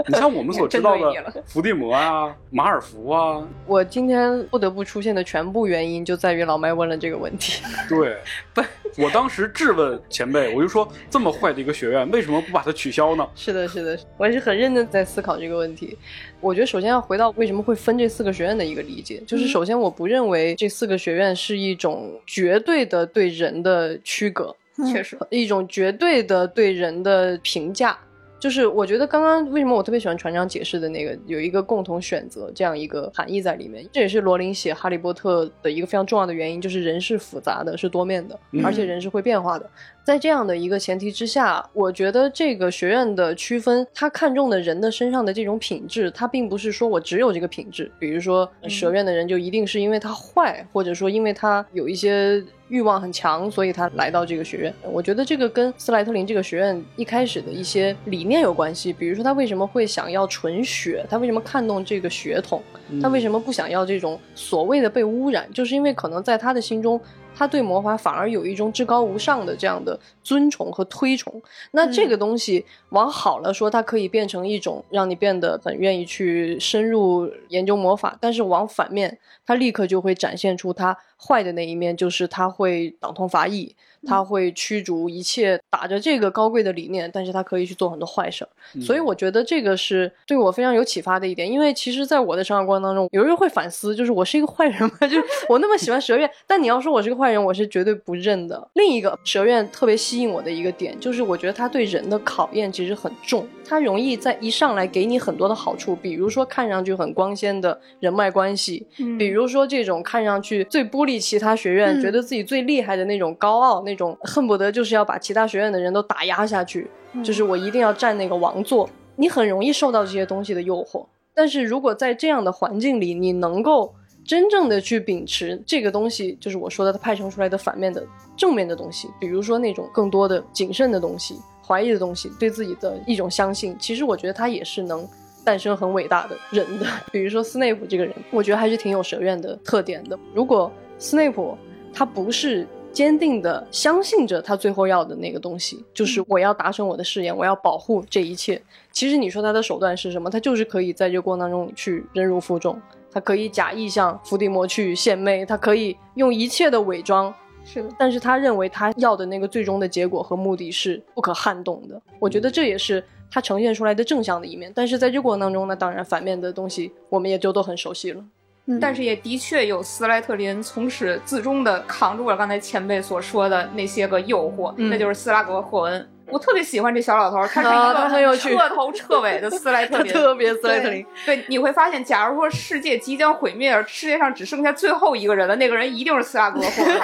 [0.08, 1.14] 你像我们所知道的
[1.46, 7.64] 伏地魔啊、马尔福啊， 我今天不得不出现的全部原因就在于老麦问了这个问题。
[7.88, 8.18] 对，
[8.54, 8.62] 不，
[8.98, 13.28] 我当时质问前辈，我就说这么坏的一个学院，为什么不把它取消呢？
[13.36, 15.98] 是的，是的，我也是很认真在思考这个问题。
[16.42, 24.56] 我觉得首先要回到为什么会分这四个学院的一个理解，就是首先我不认为这四个学院是一种绝对的对人的区隔，
[24.92, 27.98] 确实一种绝对的对人的评价。
[28.40, 39.70] 就是我觉得刚刚为什么我特别喜欢船长解释的那个有一个共同选择这样一个含义在里面，这也是罗琳写《哈利波特》的一个非常重要的原因，就是人是复杂的，是多面的，而且人是会变化的。
[40.04, 52.44] 在这样的一个前提之下，我觉得这个学院的区分，他看重的人的身上的这种品质，他并不是说我只有这个品质，比如说蛇院的人就一定是因为他坏，或者说因为他有一些。
[52.72, 54.74] 欲望很强，所以他来到这个学院。
[54.84, 58.94] 我觉得这个跟斯莱特林这个学院一开始的一些理念有关系。
[58.94, 61.06] 比如说，他为什么会想要纯血？
[61.10, 62.64] 他为什么看重这个血统？
[63.02, 65.52] 他为什么不想要这种所谓的被污染？
[65.52, 66.98] 就是因为可能在他的心中。
[67.34, 69.91] 他对魔法反而有一种至高无上的这样的
[70.24, 71.42] 尊崇和推崇。
[71.72, 83.76] 那这个东西往好了说，它可以变成一种让你变得很愿意去深入研究魔法；但是往反面，它立刻就会展现出它坏的那一面，就是他会党同伐异。
[84.04, 88.50] 他会驱逐一切打着这个高贵的理念，但是他可以去做很多坏事儿，
[88.82, 91.48] 所以我觉得这个是对我非常有启发的一点。
[91.48, 94.98] 因为其实，在我的成长过程当中，有时候会反思，就是我是一个坏人吗？
[95.08, 98.68] 就是我那么喜欢蛇院，但你要说我是个坏人，我是绝对不认的。
[98.74, 108.86] 另一个蛇院特别吸引我的一个点，就是我觉得他对人的考验其实很重，他容易在一上来给你很多的好处，比如说看上去很光鲜的人脉关系，
[109.18, 113.82] 比如说这种看上去最孤立其他学院，觉得自己最厉害的那种高傲。
[113.84, 116.86] 那种恨不得就是要把其他学院的人都打压下去，
[117.24, 118.90] 就是我一定要占那个王座。
[119.16, 128.06] 你很容易受到这些东西的诱惑，但是如果在这样的环境里，你能够真正的去秉持这个东西，就是我说的它派生出来的反面的
[128.36, 131.40] 正面的东西，比如说那种更多的谨慎的东西、
[131.72, 133.74] 怀疑的东西，对自己的一种相信。
[133.80, 135.08] 其实我觉得他也是能
[135.46, 136.86] 诞生很伟大的人的。
[137.14, 140.20] 比如说斯内普这个人，我觉得还是挺有蛇院的特点的。
[140.34, 141.58] 如果斯内普
[141.94, 142.68] 他不是。
[142.94, 148.62] 坚定的相信着他最后要的那个东西，就是我要达成我的誓言，我要保护这一切。
[148.92, 150.30] 其实你说他的手段是什么？
[150.30, 152.78] 他就是可以在这个过程当中去忍辱负重，
[153.10, 157.34] 他可以假意向伏地魔去献媚，他可以用一切的伪装。
[157.66, 162.02] 是的，但是他认为他要的那个最终的结果和目的是不可撼动的。
[162.20, 164.72] 我觉得这也是他呈现出来的正向的一面。
[164.76, 168.24] 但是在这过程当中呢，当然反面的东西我们也就都很熟悉了。
[168.66, 176.08] 嗯但是也的确有斯莱特林从始至终的扛住了刚才前辈所说的那些个诱惑，那就是斯拉格霍恩。
[176.32, 181.06] 我特别喜欢这小老头，他是一个彻头彻尾的斯莱特林， 特别斯莱特林。
[181.26, 187.00] 对，你会发现，假如说世界即将毁灭，世界上只剩下最后一个人了，那个人一定是斯拉格霍恩，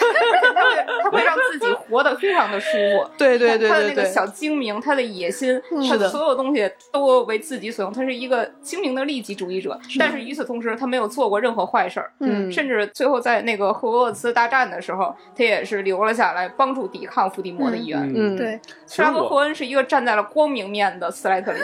[0.56, 3.10] 他会他会让自己活得非常的舒服。
[3.18, 7.92] 对对对，他的那个小精明，他的野心，他的所有东西都为自己所用。
[7.92, 12.12] 他是一个精明的利己主义者，但是与此同时，他没有做过任何坏事儿。
[12.20, 18.00] 嗯，甚至最后在那个霍格沃茨大战的时候，他也是留了下来，帮助抵抗伏地魔的一员。
[18.16, 19.17] 嗯，对，斯拉。
[19.24, 21.62] 霍恩是一个站在了光明面的斯莱特林。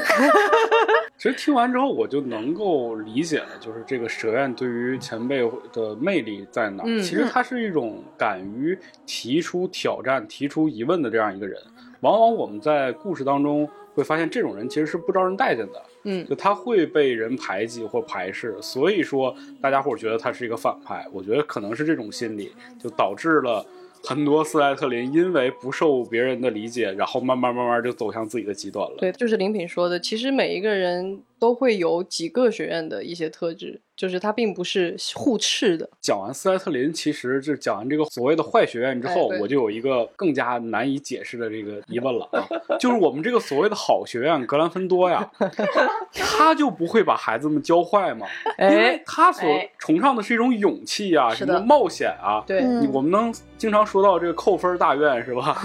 [1.18, 6.84] 其实听完之后，我就能够理解了，就是这个蛇院对于前辈的魅力在哪。
[7.02, 11.58] 其实他是一种敢于提出挑战、提出疑问的这样一个人。
[12.02, 15.82] 往往我们在故事当中会发现，这种人其实是不招人待见的。
[16.04, 21.08] 嗯，就他会被人排挤或排斥，所以说大家伙觉得他是一个反派。
[21.14, 23.66] 我觉得可能是这种心理，就导致了。
[24.04, 28.98] 很多斯莱特林因为不受别人的理解，然后慢慢慢慢就走向自己的极端了。
[28.98, 33.82] 对，就是林品说的，其实每一个人都会有几个学院的一些特质。
[33.96, 35.88] 就是它并不是互斥的。
[36.02, 42.42] 讲完斯莱特林，其实就讲完这个所谓的坏学院之后，我就有一个更加难以解释的这个疑问了啊，
[42.80, 45.30] 就是我们这个所谓的好学院格兰芬多呀，
[46.12, 48.26] 他就不会把孩子们教坏吗？
[48.58, 52.44] 因为他所崇尚的是一种勇气啊，什么冒险啊。
[52.48, 55.56] 对，我们能经常说到这个扣分大院是吧？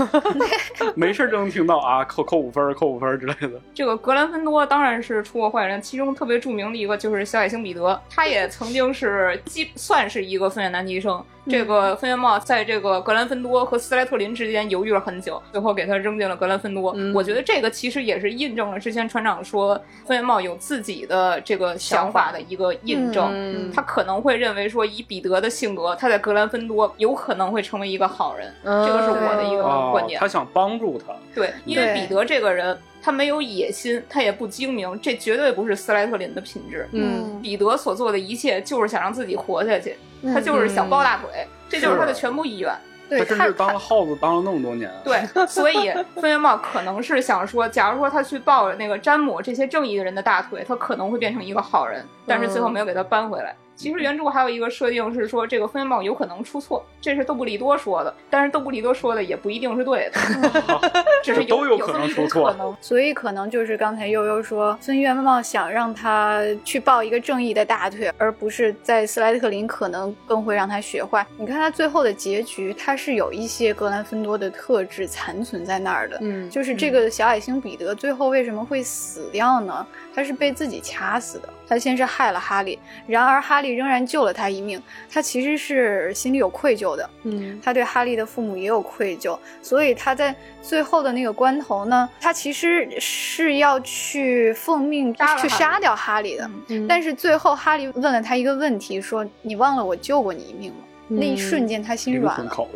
[0.94, 3.52] 没事就能听到啊，扣扣五分，扣五分之类的。
[3.72, 8.00] 这个格兰芬多当然是出过坏其中特别著名的一个就是小矮星彼得。
[8.08, 11.22] 他也曾经是基算是一个分院男医生。
[11.48, 16.94] 这个分院帽在这个格兰芬多和斯莱特林之间犹豫了很久，最后给他扔进了格兰芬多。
[17.14, 19.74] 我觉得这个其实也是印证了之前船长说
[20.06, 23.72] 分院帽有自己的这个想法的一个印证。
[23.72, 28.52] 他可能会认为说，以彼得的性格，他在格兰芬多有可能会成为一个好人。
[28.62, 30.20] 这个是我的一个观点。
[30.20, 31.14] 他想帮助他。
[31.34, 36.88] 对，因为彼得这个人，他没有野心，他也不精明，这绝对不是斯莱特林的品质。
[36.92, 39.96] 嗯，彼得所做的一切就是想让自己活下去。
[40.22, 42.72] 他就是想抱大腿，这就是他的全部意愿。
[43.10, 44.90] 他甚至当了耗子，当了那么多年。
[45.02, 53.56] 对，所以分院帽可能是想说，假如说他去抱那个詹姆这些正义的人的大腿，他可能会变成一个好人，但是最后没有给他搬回来。
[53.78, 60.20] 其实原著还有一个设定是说，这个分院帽有可能出错，这是邓布利多说的，但是邓布利多说的也不一定是对的
[61.22, 62.76] 只是都有可能出错。
[62.80, 71.24] 所以可能就是刚才悠悠说，分院帽想让他去抱一个正义的大腿，而不是在斯莱特林可能更会让他学坏。
[71.36, 79.86] 你看他最后的结局，他是有一些格兰芬多的特质残存在那儿的，嗯，就是这个小矮星彼得最后为什么会死掉呢？
[80.18, 81.48] 他是被自己掐死的。
[81.68, 84.82] 他先是害了哈利，然而哈利仍然救了他一命。
[85.08, 96.50] 他其实是心里有愧疚的，嗯，他对哈利的父母也有愧疚，所以他在最后的那个关头呢，他其实是要去奉命去杀掉哈利的。
[96.68, 102.66] 嗯但是最后哈利问了他一个问题，说：“你忘了我救过你一命吗？”那一瞬间他心软了。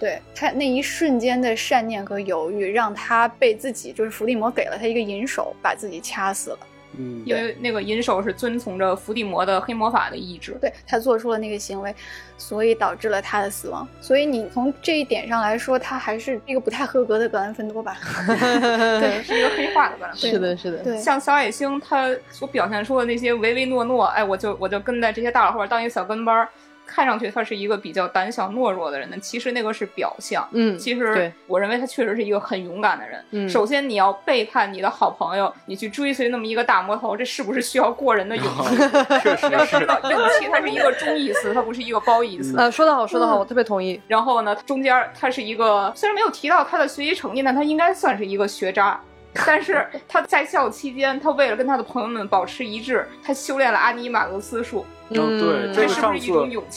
[0.00, 6.58] 对他那一瞬间的善念和犹豫，让他被自己就是伏地魔给了他一个银手，把自己掐死了。
[6.98, 11.94] 嗯，因为那个银手是遵从着伏地魔的黑魔法的意志，对他做出了那个行为，
[12.36, 13.86] 所以导致了他的死亡。
[14.00, 17.96] 所以你从这一点上来说，他还是一个不太合格的格兰芬多吧？
[18.26, 20.30] 对，是一个黑化的格兰芬多。
[20.30, 20.78] 是的，是的。
[20.78, 26.48] 对，像小矮星他所表现出的那些唯唯诺诺，哎，我就我就跟在这些大佬后边当一个小跟班。
[26.90, 30.46] 看上去他是一个比较胆小懦弱的人呢，其实那个是表象。
[30.52, 33.24] 嗯，其实我认为他确实是一个很勇敢的人。
[33.30, 38.76] 嗯，首先你要背叛你的好朋友，你去追随那么一个大魔头，这是不是需要过人的勇 气？
[39.22, 39.80] 确实是。
[40.10, 42.56] 勇气它是一个中义词， 它不是一个褒义词。
[42.58, 44.00] 呃，说得好，说得好，我特别同意。
[44.08, 49.00] 然后呢，中间他是一个虽然没有提到他的学习成绩，但他应该算是一个学渣。
[49.46, 54.84] 但是他在校期间，他为了跟他的朋友们保持一致，他修炼了阿尼马格斯术。
[55.10, 56.32] 嗯，对，这个上次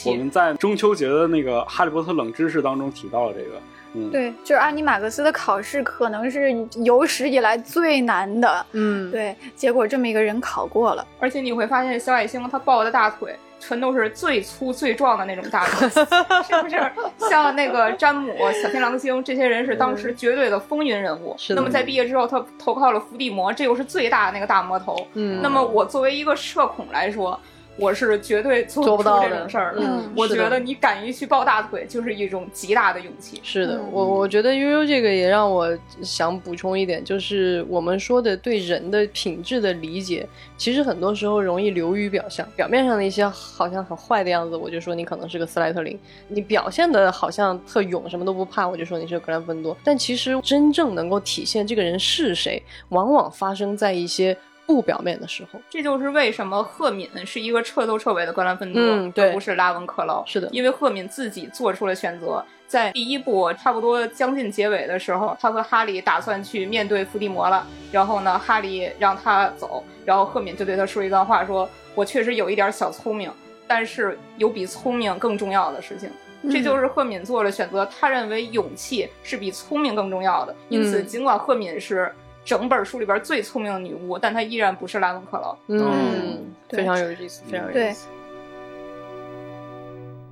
[0.06, 3.62] 我们在中秋节的那个《哈利波特冷知识》当中提到了这个。
[3.96, 6.52] 嗯，对，就是阿尼马格斯的考试可能是
[6.84, 8.66] 有史以来最难的。
[8.72, 13.36] 嗯，对，结果这么一个人考过了，而且你会发现小矮星他抱的大腿。
[13.66, 16.92] 全都是最粗最壮的那种大哥，是不是？
[17.30, 21.34] 像那个詹姆、小天狼星这些人是当时绝对的风云人物。
[21.38, 21.54] 是。
[21.54, 24.96] 那么在毕业之后，他投靠了伏地魔，这又是最大的那个大魔头。
[25.14, 25.40] 嗯。
[25.42, 27.40] 那么我作为一个社恐来说。
[27.76, 29.76] 我是绝对做不到这种事儿。
[29.80, 33.40] 嗯，我觉得你敢于去抱大腿，就是一种极大的勇气。
[33.44, 42.48] 是的，我我觉得悠悠这个也让我想补充一点，就是我们说的对人的品质的理解，其实很多时候容易流于表象。
[42.56, 45.98] 表面上的一些好像很坏的样子，我就说你可能是个斯莱特林；
[46.28, 49.76] 你表现的好像特勇，什么都不怕，我就说你是个格兰芬多。
[49.84, 54.38] 但其实真正能够体现这个人是谁，往往发生在一些。
[54.66, 60.26] 不表面的时候，这就是为什么赫敏是一个彻头彻尾的格兰芬多，而不是拉文克劳。
[60.26, 67.68] 是的，因为赫敏自己做出了选择，在第一部差不多将近结尾的时候，他和哈利打算去面对伏地魔了。
[67.92, 73.30] 然后呢，哈利让他走，然后赫敏就对他说一段话：说我确实有一点小聪明，
[73.68, 76.10] 但是有比聪明更重要的事情。
[76.50, 80.56] 这就是赫敏做了选择，他认为勇气是比聪明更重要的。
[80.70, 82.12] 因此，尽管赫敏是。
[82.46, 85.56] 整本书里边最聪明的女巫，但她依然不是拉文克劳。
[85.68, 88.08] 嗯，非常有意思，非常有意思。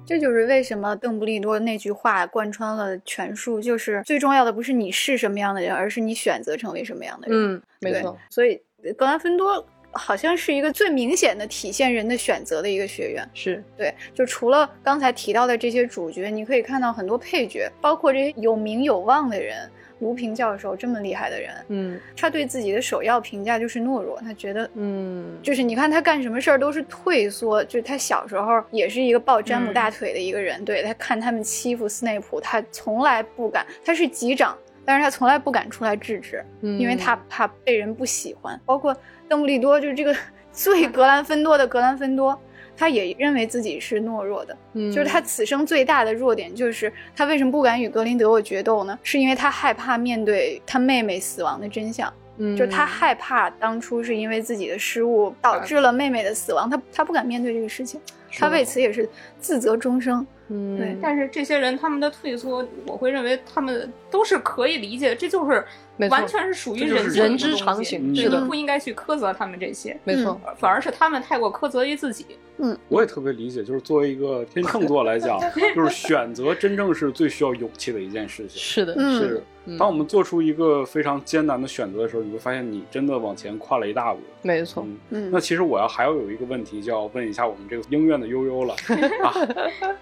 [0.06, 7.56] 这就是为什么邓布利多那句话贯穿了全书，就是最重要的不是你是什么样的人，而是你选择成为什么样的人。
[7.56, 8.18] 嗯，没错。
[8.30, 8.62] 所以
[8.98, 13.26] 格兰芬多好像是一个最明显的体现人的选择的一个学院。
[13.34, 19.72] 是对，就除了刚才提到的这些主角，你可以看到很多配角，包括这些有名有望的人。
[20.02, 24.20] 卢平教授这么厉害的人，嗯，他对自己的首要评价就是懦弱。
[24.22, 27.64] 他觉得，嗯，就是你看他干什么事儿都是退缩。
[27.64, 33.66] 就是他小时候也是一个抱詹姆大腿的一个人，对他看他们欺负斯内普，他从来不敢。
[33.86, 38.60] 他是级长，但是他从来不敢出来制止，因为他怕被人不喜欢。
[38.66, 38.96] 包括
[39.30, 40.16] 邓布利多，就是这个
[40.52, 42.38] 最格兰芬多的格兰芬多。
[42.82, 44.58] 他也认为自己是懦弱的，
[44.92, 48.98] 就是他此生最大的弱点就是他为什么不敢与格林德沃决斗呢？
[49.04, 52.12] 是因为他害怕面对他妹妹死亡的真相，
[52.58, 58.02] 就是他害怕当初是因为自己的失误导致了妹妹的死亡，他他不敢面对这个事情，
[58.32, 59.08] 他为此也是
[59.42, 60.26] 自责终生。
[60.48, 60.98] 嗯，对。
[61.02, 65.64] 但是这些人他们的退缩，我会认为他们都是可以理解的，这就是
[66.10, 69.98] 完全是属于人人之常情，是的，不应该去苛责他们这些。
[70.04, 72.26] 没错，反而是他们太过苛责于自己。
[72.58, 75.40] 嗯，我也特别理解，就是作为一个天秤座来讲，
[75.76, 78.60] 就是选择真正是最需要勇气的一件事情。
[78.60, 79.44] 是的，是。
[79.78, 84.20] 当我们做出一个非常艰难的选择的时候，你会发现你真的往前跨了一大步。
[84.42, 84.86] 没错。
[85.12, 85.30] 嗯。
[85.32, 88.74] 那其实我要还要有一个问题，就要问一下我们这个英院的悠悠了
[89.24, 89.31] 啊！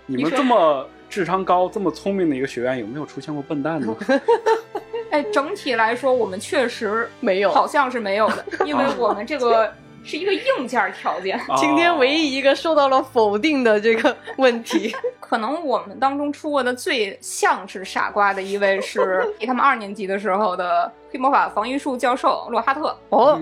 [0.05, 3.95] 你们这么智商高、这么聪明的一个学院，有没有出现过笨蛋呢？
[5.11, 9.71] 哎，整体来说，我们确实没有，好像是没有的， 因为我们这个。
[10.01, 11.38] 是一个硬件条件。
[11.57, 22.97] 今天唯一一个受到了否定的这个问题，可能我们当中出过的最像是傻瓜的一位是给他们二年级的时候的黑魔法防御术教授洛哈特。
[23.09, 23.38] 哦，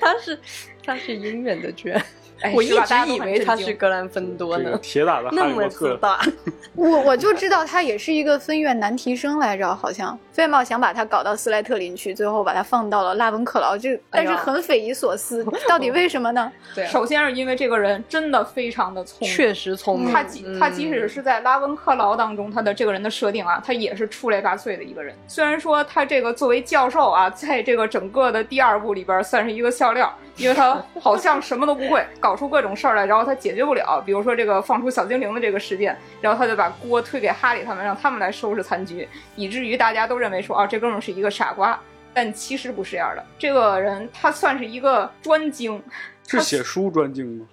[0.00, 0.38] 他是
[0.86, 1.92] 他是音乐的居
[2.40, 2.52] 然。
[2.52, 2.74] 我一直
[3.14, 6.20] 以为他是格兰芬多呢，铁打的那么自大。
[6.74, 16.52] 我我就知道他也是一个分院难题生来着，好像费茂想把他搞到斯莱特林去，最后把他放到了拉文克劳，这但是很匪夷所思， 到底为什么呢？
[16.74, 20.12] 对，首先是因为这个人真的非常的聪明，确实聪明。
[20.12, 25.14] 他即他即使是在拉文克劳当中，他的这个人的设定啊，他也是出类拔萃的一个人。
[25.26, 30.12] 虽然说他这个作为教授啊，在这个整个的第二部里边算是一个笑料。
[30.38, 41.80] 因为他好像什么都不会，搞出各种事儿来，然后他解决不了，比如说这个放出小精灵的这个事件，然后他就把锅推给哈利他们，让他们来收拾残局，以至于大家都认为说啊，这哥们是一个傻瓜，
[42.12, 43.24] 但其实不是这样的。
[43.38, 45.80] 这个人他算是一个专精，
[46.26, 47.46] 是写书专精吗？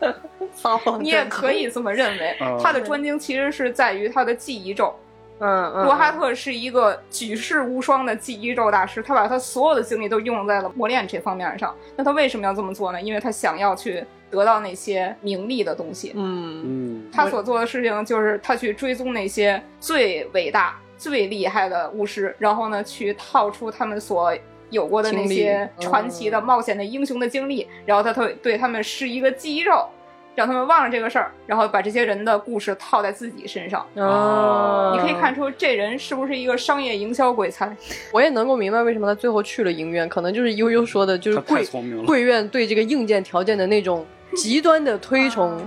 [0.98, 2.34] 你也可以这么认为。
[2.62, 4.98] 他的专精其实是在于他的记忆咒。
[5.40, 11.74] 嗯，罗哈特是一个举世无双的记忆咒大师，他把他所有的精力都用在了磨练这方面上。
[11.96, 13.00] 那他为什么要这么做呢？
[13.00, 16.12] 因为他想要去得到那些名利的东西。
[16.14, 24.36] 嗯嗯，他所做的事情就是他去追踪那些最伟大、最厉害的巫师，然后呢，去套出他们所
[24.68, 29.88] 有过的那些传奇的冒险的英雄的经历，然后他会对他们施一个记忆咒。
[30.40, 33.86] 让他们忘了这个事儿，然后把这些人的故事套在自己身上。
[33.92, 37.76] 哦，你可以看出这人是不是一个商业营销鬼才？
[38.10, 41.62] 我也能够明白为什么他最后去了影院，可能就是悠悠说的，就是贵
[42.06, 44.06] 贵院对这个硬件条件的那种。
[44.36, 45.60] 极端的推崇，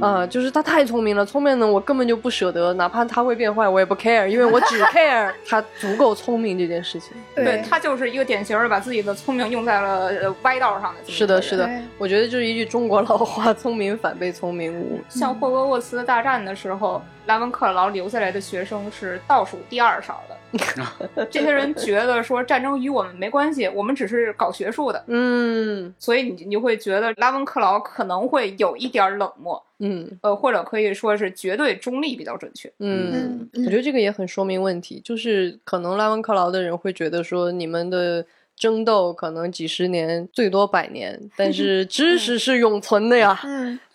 [0.00, 7.12] 啊，就是他太聪明了，聪明的我根本就不舍得，哪怕他会变坏，我也不 care，因为我只 care 他足够聪明这件事情。
[7.34, 11.12] 对他就是一个典型的把自己的聪明用在了歪道上的。
[11.12, 15.00] 是的，是的，我觉得就是一句中国老话：聪明反被聪明误。
[15.08, 20.36] 像霍格沃茨大战的时候，莱文克劳留下来的学生是倒数第二少的。
[21.30, 25.04] 这些人觉得说战争与我们没关系， 我们只是搞学术的。
[25.06, 29.62] 嗯，所以你你会觉得拉文克劳可能会有一点冷漠。
[29.80, 32.72] 嗯，呃，或者可以说是绝对中立比较准确。
[32.78, 38.24] 嗯，我觉得这个也很说明问题，就是可能拉文克劳的人会觉得说你们的。
[38.58, 43.38] 争斗可能几十年，最多百年，但是 知识是永存的呀，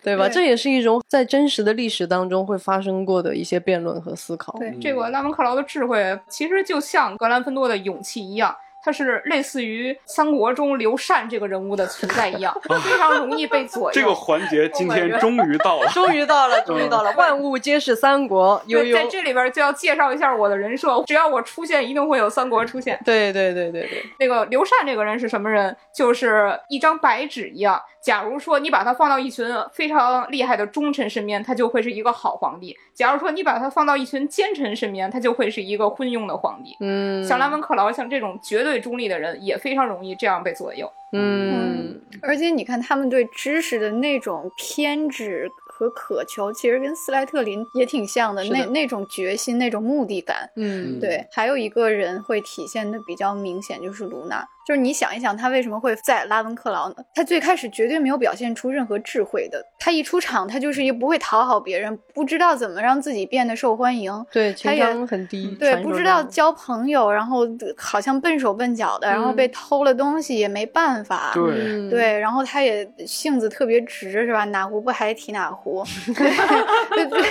[0.02, 0.28] 对吧？
[0.28, 4.56] 这也是一种在真实的历史当中会发生过的一些辩论和思考。
[4.58, 8.56] 对，这个拉文克劳的智慧，其实就像格兰芬多的勇气一样。
[8.84, 12.54] 他是类似于三国中刘禅这个人物的存在一样，
[12.84, 13.90] 非常容易被左右。
[13.92, 18.60] 这个环节今天 终于到了，终于到了，终于到了，万物皆是三国。
[18.66, 23.00] 悠悠在这里边就要介绍一下我的人设，只要我出现，一定会有三国出现。
[23.04, 25.74] 对对对对对，那个刘禅这个人是什么人？
[25.94, 27.80] 就是一张白纸一样。
[28.04, 36.76] 假如说你把他放到一群非常厉害的忠臣身边，他就会是一个好皇帝；假如说你把他放到一群奸臣身边，他就会是一个昏庸的皇帝。
[36.80, 40.86] 嗯，像拉文克劳像这种绝对中立的人，也非常容易这样被左右。
[41.12, 48.44] 嗯，而且你看他们对知识的那种偏执和渴求，其实跟斯莱特林也挺像的。
[48.44, 50.50] 那那种决心，那种目的感。
[50.56, 51.26] 嗯，对。
[51.32, 54.46] 还有一个人会体现的比较明显，就是卢娜。
[54.66, 56.96] 就是你想一想，他为什么会在拉文克劳呢？
[57.14, 59.62] 他最开始绝对没有表现出任何智慧的。
[59.78, 64.24] 他一出场，他就是一个不会讨好别人，不知道怎么让自己变得受欢迎。
[64.32, 65.54] 对，情商很低。
[65.60, 67.46] 对，不知道交朋友，然后
[67.76, 71.32] 好像笨手笨脚的，然后被偷了东西也没办法。
[71.34, 74.44] 对对，然后他也性子特别直，是吧？
[74.46, 75.84] 哪壶不还提哪壶。
[76.16, 77.22] 对对，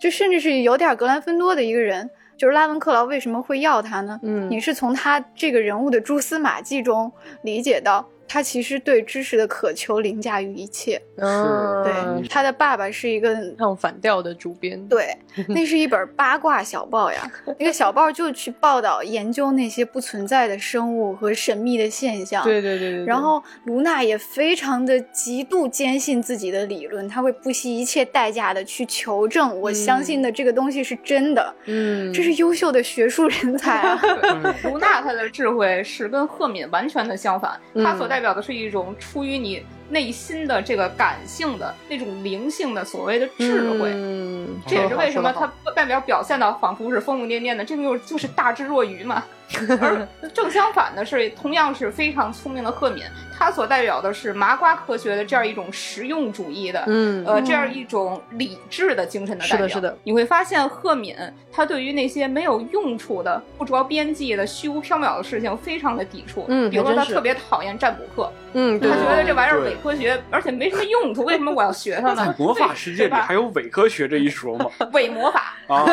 [0.00, 2.10] 就甚至是有点格兰芬多的一个人。
[2.36, 4.18] 就是拉文克劳为什么会要他呢？
[4.22, 7.12] 嗯，你是从他这个人物的蛛丝马迹中
[7.42, 8.08] 理解到。
[8.34, 11.00] 他其实对知识的渴求凌驾于一切。
[11.18, 14.88] 嗯对，他的爸爸是一个唱反调的主编。
[14.88, 15.16] 对，
[15.46, 17.30] 那是一本八卦小报呀。
[17.60, 22.42] 那个小报就去报道研究那些不存在的生物和神秘的现象。
[22.42, 23.04] 对对对对。
[23.04, 29.60] 然后卢娜也非常的极度坚信自己的理论，他会不惜一切代价的去求证。
[29.60, 31.54] 我相信的这个东西是真的。
[31.66, 34.02] 嗯，这是优秀的学术人才啊。
[34.64, 38.23] 卢娜她的智慧是跟赫敏完全的相反，她所代。
[38.23, 43.90] 代表的是一种出于你内心的这个感性的那种灵性的所谓的智慧。
[43.94, 49.22] 嗯，这也是为什么他外表表现的仿佛是疯疯癫癫的，这个就就是大智若愚嘛。
[49.80, 53.04] 而正相反的是，同样是非常聪明的赫敏，
[53.36, 59.58] 他所代表的是麻瓜科学的这样一种实用主义的，嗯，呃，这样一种理智的精神的代表。
[59.58, 59.98] 是的，是的。
[60.04, 61.16] 你会发现赫敏
[61.52, 66.44] 他对于那些没有用处的、不着边际的、虚无缥缈的事情非常的抵触。
[66.48, 72.26] 嗯，比如说他特别讨厌占卜课，嗯，他觉得这玩意儿伪科学，而且没什么用处，为什么我要学它呢？
[72.26, 74.66] 在魔法世界里还有伪科学这一说吗？
[74.92, 75.84] 伪魔法啊。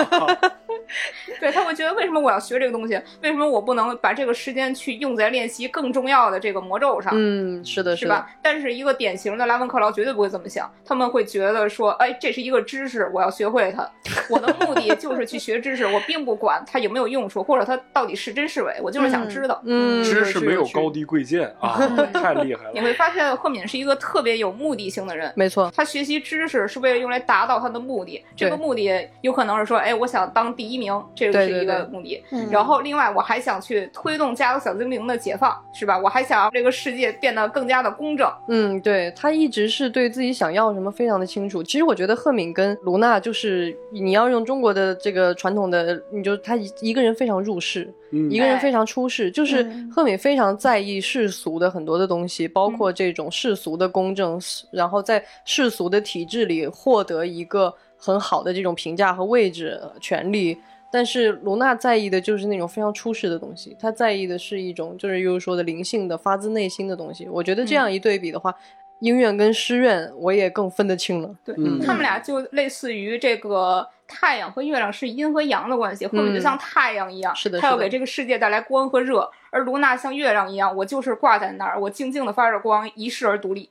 [1.40, 2.94] 对他会觉得为什么我要学这个东西？
[3.22, 7.12] 为什么我不能把这个时间去用在练习更重要的这个魔咒上？
[7.16, 8.30] 嗯，是的，是吧？
[8.42, 13.90] 但是一个典型的拉文克劳绝对不会这么想，他们会觉得说，哎，这是一个知识，我要学会它。
[14.30, 19.62] 我的目的就是去学知识，我并不管它有没有用处，或者它到底是真是伪，我就是想知道。
[19.66, 21.80] 嗯，知识没有高低贵贱啊，
[22.14, 22.72] 太厉害了。
[22.74, 28.24] 你会发现赫敏是一个特别有目的性的人，没错，他学习知识是为了用来达到他的目的。
[28.36, 30.92] 这个目的有可能是说，哎，我想当第一名。
[31.16, 35.98] 这个是一个目的，然后另外我还想去推动家有小精灵的解放，是吧？
[35.98, 38.28] 我还想让这个世界变得更加的公正。
[38.48, 41.62] 嗯，对他一直是对自己想要什么非常的清楚。
[41.62, 47.94] 其实我觉得赫敏跟卢娜就是你要用中国的这个传统的，你就他一个人非常入世，
[48.30, 49.30] 一个人非常出世。
[49.30, 54.40] 就是赫敏非常在意世俗的很多的东西，包括这种世俗的公正，
[54.72, 60.58] 然后在世俗的体制里获得一个很好的这种评价和位置、权利。
[60.92, 67.28] 但是卢娜在意的就是那种非常出世的东西，她在意的是一种就是悠悠说的灵性的、发自内心的东西。
[67.30, 68.54] 我觉得这样一对比的话，
[69.00, 71.36] 音院跟诗院我也更分得清了。
[71.46, 83.70] 对他们俩就类似于这个太阳和月亮是阴和阳的关系，后面就像太阳一样，是的，它要给这个世界带来光和热；而卢娜像月亮一样，我就是挂在那儿，我静静的发着光，一世而独立。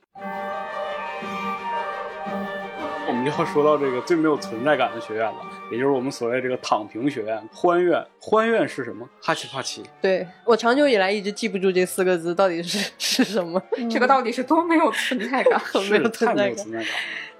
[3.23, 5.35] 就要说到这个最没有存在感的学院了。
[5.71, 9.07] 也就是我们所谓这个躺平学院，欢院，欢院是什么？
[9.21, 9.83] 哈奇帕奇。
[10.01, 16.87] 对我长久以来一直记不住这四个字到底是是什么，这个到底是多没有存在感，是 太没有存在感。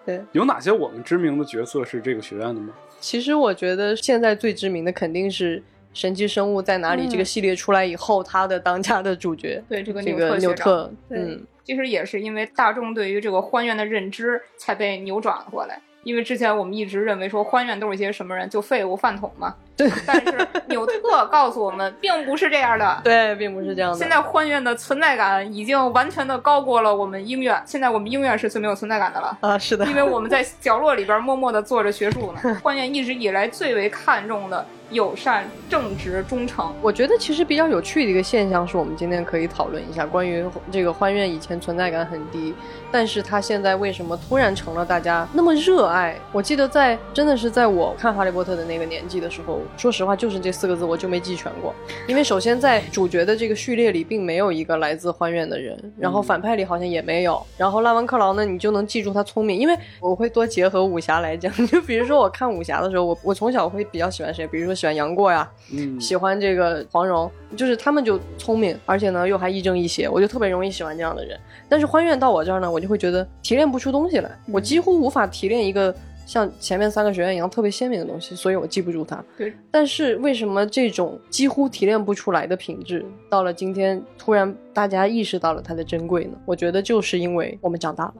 [0.06, 2.74] 对，有哪些我们知名的角色是这个学院的吗？
[3.00, 5.60] 其实我觉得现在最知名的肯定是
[5.94, 15.80] 《神奇生物在哪里》这个系列出来以后，它的当家的主角，对这个这个纽特，嗯，其实也是因为大众对于这个欢院的认知才被扭转过来。
[16.04, 19.56] 因为之前我们一直认为说欢院都是一些什么人，就废物饭桶嘛。
[19.90, 19.92] 对。
[20.06, 23.02] 但是纽特告诉我们，并不是这样的。
[23.04, 23.98] 对，并不是这样的。
[23.98, 27.62] 现在欢院的存在感已经完全的高过了我们鹰院。
[27.66, 29.38] 现在我们鹰院是最没有存在感的了。
[29.42, 29.86] 啊，是的。
[29.86, 32.60] 因为我们在角落里边默默的做着学术呢。
[32.62, 36.74] 欢院一直以来最为看重的友善、正直、忠诚。
[36.82, 42.54] 我觉得其实比较有趣的一个现象是我们今天可以讨论一下，关于这个欢院以前存在感很低，
[42.92, 46.18] 但是他现在为什么突然成了大家那么热爱？
[46.34, 51.74] 我记得在真的是在我看《哈利波特》的那个年纪的时候，说实话就是这四个字我就没记全过。
[52.08, 57.42] 因为首先在主角的这个序列里并没有一个来自欢院的人，然后反派里好像也没有。
[57.58, 61.52] 然后拉文克劳呢，你就能记住他聪明，因为我会多结合武侠来讲。
[61.68, 64.46] 就比如说我看武侠的时候，我我从小会比较喜欢谁？
[64.48, 71.40] 比如说喜欢杨过呀，嗯，喜欢这个黄蓉，就是他们就聪明，而且呢又还亦正亦邪，我就特别容易喜欢这样的人。
[71.68, 75.94] 但是欢院到我这儿呢，我就会觉得提炼不出东西来，我几乎无法提炼一个
[76.26, 79.24] 像前面三个学院一样特别鲜明的东西，所以我记不住它。
[79.38, 79.54] 对。
[79.70, 86.38] 但是为什么这种几乎提炼不出来的品质，到了今天突然大家意识到了它的珍贵呢？
[86.46, 88.14] 我觉得就是因为我们长大了。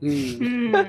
[0.00, 0.86] 嗯嗯，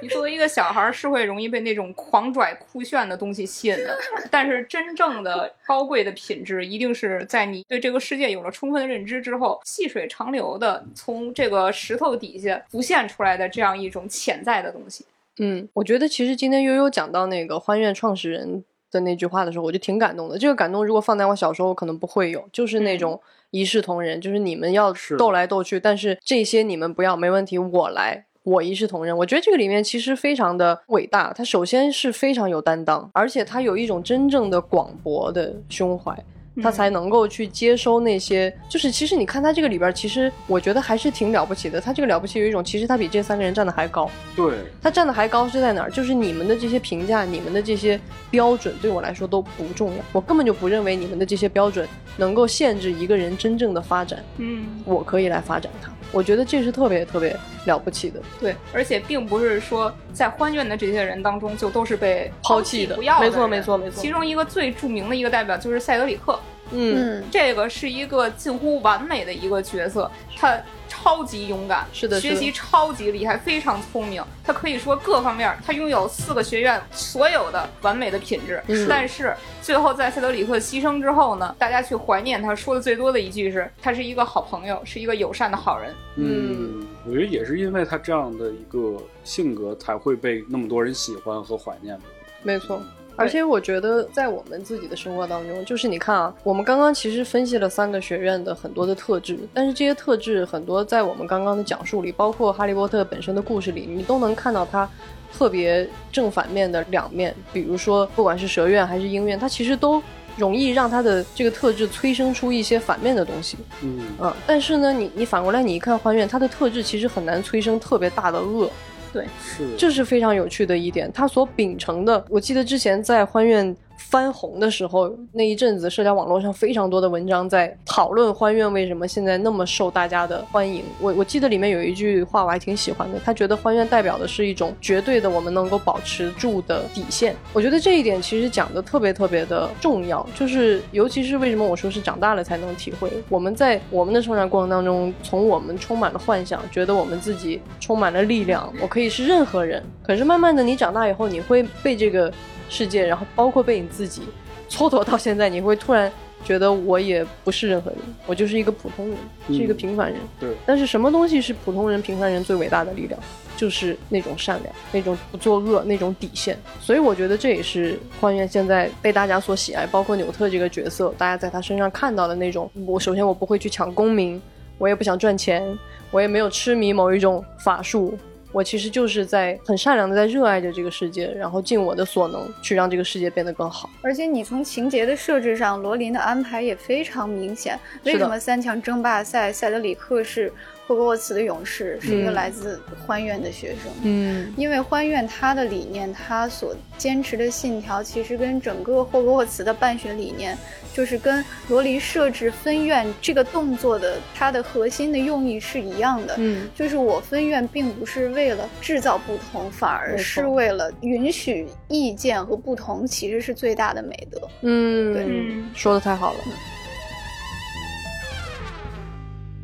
[0.00, 3.94] 你作为一个小孩是会容易被那种狂拽酷炫的东西吸引的，
[4.30, 15.04] 但是真正的高贵的品质，一定是在你对这个世界有了充分的认知之后，细水长流的从这个石头底下浮现出来的这样一种潜在的东西。
[15.40, 20.38] 嗯，我觉得其实今天悠悠讲到那个欢悦创始人的那句话的时候，我就挺感动的。
[20.38, 23.20] 这个感动如果放在我小时候，可能不会有，就是那种。
[23.52, 29.18] 一视同仁，就是你们要斗来斗去，但是这些你们不要，没问题，我来，我一视同仁。
[29.18, 36.16] 我觉得这个里面其实非常的伟大，他首先是非常有担当，而且他有一种真正的广博的胸怀。
[36.62, 41.80] 他才能够去接收那些，就是其实你看他这个里边，其实我觉得还是挺了不起的。
[41.80, 44.10] 他这个了不起有一种，其实他比这三个人站的还高。
[44.36, 45.90] 对，他站的还高是在哪儿？
[45.90, 47.98] 就是你们的这些评价，你们的这些
[48.30, 50.04] 标准对我来说都不重要。
[50.12, 54.24] 我根本就不认为你们的这些标准能够限制一个人真正的发展。
[54.38, 55.90] 嗯，我可以来发展他。
[56.12, 57.36] 我觉得这是特别特别
[57.66, 58.20] 了不起的。
[58.40, 63.20] 对，而且并不是说在欢院的这些人当中就都是被抛弃的，不要。
[63.20, 64.02] 没错，没错，没错。
[64.02, 66.36] 其中一个最著名的一个代表就是塞德里克。
[66.72, 70.58] 嗯，这个是一个近乎完美的一个角色，他。
[70.92, 74.22] 超级勇敢，是的，学习超级厉害，非常聪明。
[74.42, 78.60] 他可以说各方面，他拥有四个学院所有的完美的品质。
[78.88, 91.96] 但是最后在塞德里克牺牲之后呢，大家去怀念他，说的最多的一句是：“他是一个好朋友，是一个友善的好人。”嗯，我觉得也是因为他这样的一个性格，才会被那么多人喜欢和怀念。
[92.42, 92.82] 没错。
[93.20, 104.88] 而且我觉得，在我们自己的生活当中，就是你看啊，我们刚刚其实分析了三个学院的很多的特质，但是这些特质很多在我们刚刚的讲述里，包括哈利波特本身的故事里，你都能看到它
[105.32, 107.34] 特别正反面的两面。
[107.52, 110.02] 比如说，不管是蛇院还是鹰院，它其实都
[110.36, 113.58] 容易让它的这个特质催生出一些反面的东西。
[113.82, 118.70] 嗯嗯，但是呢，你你反过来你一看欢院，它的特质其实很难催生特别大的恶。
[119.12, 121.10] 对，是，这是非常有趣的一点。
[121.12, 123.76] 他所秉承的，我记得之前在欢院。
[124.10, 130.82] 翻红的时候，那一阵子社交网络上非常多的文章在讨论欢院为什么现在那么受大家的欢迎。
[131.00, 137.36] 我我记得里面有一句话我还挺喜欢的，他觉得欢院代表的是一种绝对的我们能够保持住的底线。
[137.52, 143.08] 我觉得这一点其实讲的特别特别的重要，就是尤其是为什么我说是长大了才能体会。
[143.28, 149.80] 我们在我们的成长过程当中，从我们充满了幻想，觉得我们自己充满了力量，我可以是任何人。
[150.02, 152.32] 可是慢慢的你长大以后，你会被这个。
[152.70, 154.22] 世界，然后包括被你自己
[154.70, 156.10] 蹉跎到现在，你会突然
[156.42, 159.18] 觉得我也不是任何人，我就是一个普通人，
[159.48, 160.18] 是一个平凡人。
[160.38, 160.48] 对。
[160.64, 163.20] 但是什么东西是普通人、平凡人最伟大的力量？
[163.56, 166.56] 就是那种善良，那种不作恶，那种底线。
[166.80, 172.70] 所以我觉得这也是幻愿现在被大家所喜爱，包括纽特这个角色，大家在他身上看到的那种。
[172.86, 174.40] 我首先我不会去抢功名，
[174.78, 175.62] 我也不想赚钱，
[176.10, 178.16] 我也没有痴迷某一种法术。
[178.52, 183.88] 我其实就是在很善良的在热爱着这个世界，然后尽我的所能去让这个世界变得更好。
[184.02, 187.78] 而且你从情节的设置上，罗琳的安排也非常明显。
[188.04, 190.52] 为什么三强争霸赛，塞德里克是？
[190.90, 200.58] 霍格沃茨的勇士是一个来自欢院的学生，嗯，因为欢院他的理念，他所坚持的信条，其实跟整个霍格沃茨的办学理念，
[200.92, 215.24] 就是跟罗琳设置分院这个动作的它的核心的用意是一样的，嗯，就是我分院并不是为了制造不同，反而是为了允许意见和不同，其实是最大的美德，嗯，对，
[215.72, 216.38] 说的太好了。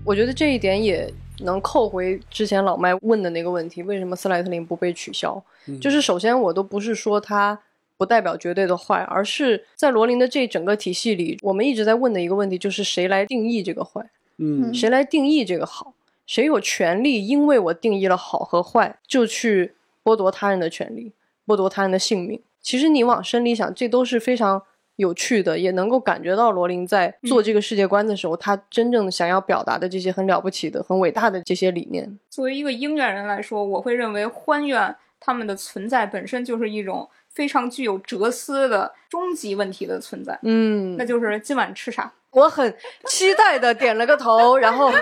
[0.06, 5.42] 我觉得这一点也能扣回之前老麦问的那个问题：为什么斯莱特林不被取消？
[5.80, 7.60] 就是首先，我都不是说他
[7.96, 14.08] 不代表绝对的坏，而是在罗琳的这整个体系里，我们一直在问的一个问题就是谁来定义这个坏？
[14.38, 15.92] 嗯，谁来定义这个好？
[16.24, 21.10] 谁有权利因为我定义了好和坏，就去剥夺他人的权利，
[21.44, 22.40] 剥夺他人的性命？
[22.62, 24.62] 其实你往深里想，这都是非常。
[24.96, 32.18] 有趣的，也能够感觉到罗琳在做这个世界观的时候，他真正想要表达的这些很了不起的、很伟大的这些理念。
[32.30, 40.38] 作为一个鹰院人来说，我会认为欢院他们的存在本身就是一种非常具有哲思的终极问题的存在。
[40.42, 42.12] 嗯，那就是今晚吃啥？
[42.30, 42.74] 我很
[43.06, 44.92] 期待的点了个头，然后，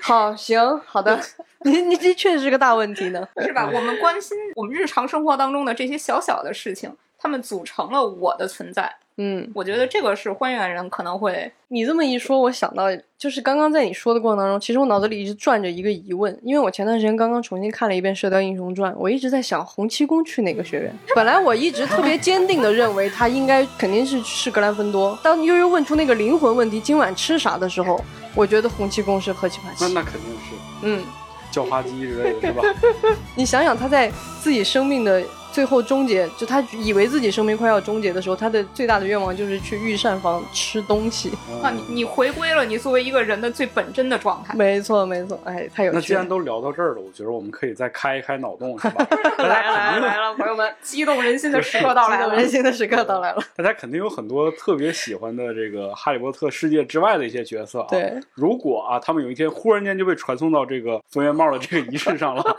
[0.00, 1.20] 好，行，好的，
[1.64, 3.68] 你你这确实是个大问题呢， 是吧？
[3.72, 8.96] 我们关心我们日常生活当中的这些小小的事情，他们组成了我的存在。
[9.20, 11.50] 嗯，我觉得这个是欢院人可能会。
[11.66, 12.84] 你这么一说，我想到
[13.18, 20.92] 就是刚刚在你说的过程当中，其实我脑子里一直转着一个疑问，因为我前段时间刚刚重新看了一遍《射雕英雄传》，我一直在想洪七公去哪个学院。
[21.16, 25.18] 本来我一直特别坚定的认为他应该肯定是是格兰芬多。
[25.22, 28.00] 当悠悠问出那个灵魂问题，今晚吃啥的时候，
[28.36, 29.84] 我觉得洪七公是赫奇帕奇。
[29.92, 31.04] 那那肯定是，嗯，
[31.50, 32.62] 叫花鸡之类的是吧？
[33.34, 35.22] 你想想他在自己生命的。
[35.52, 41.30] 最后终结，就他以为自己生命快要终结的时候，他的最大的愿望就是去御膳房吃东西。
[41.62, 44.54] 啊，你你回归了你作为一个人的最本真的状态。
[44.54, 46.00] 没错，没错，哎，太有趣了。
[46.00, 49.06] 那既然都聊到这儿了，我觉得我们可以再开一开脑洞，是吧？
[49.38, 53.42] 来了来了来了，朋友们，激动人心的时刻到来了，人心的时刻到来了。
[53.56, 57.86] 大家肯定有很多特别喜欢的这个《哈利波特》世界之外的一些角色啊。
[57.90, 62.56] 对，如果啊，他们有一天忽然间就被传送到这个分院帽的这个仪式上了。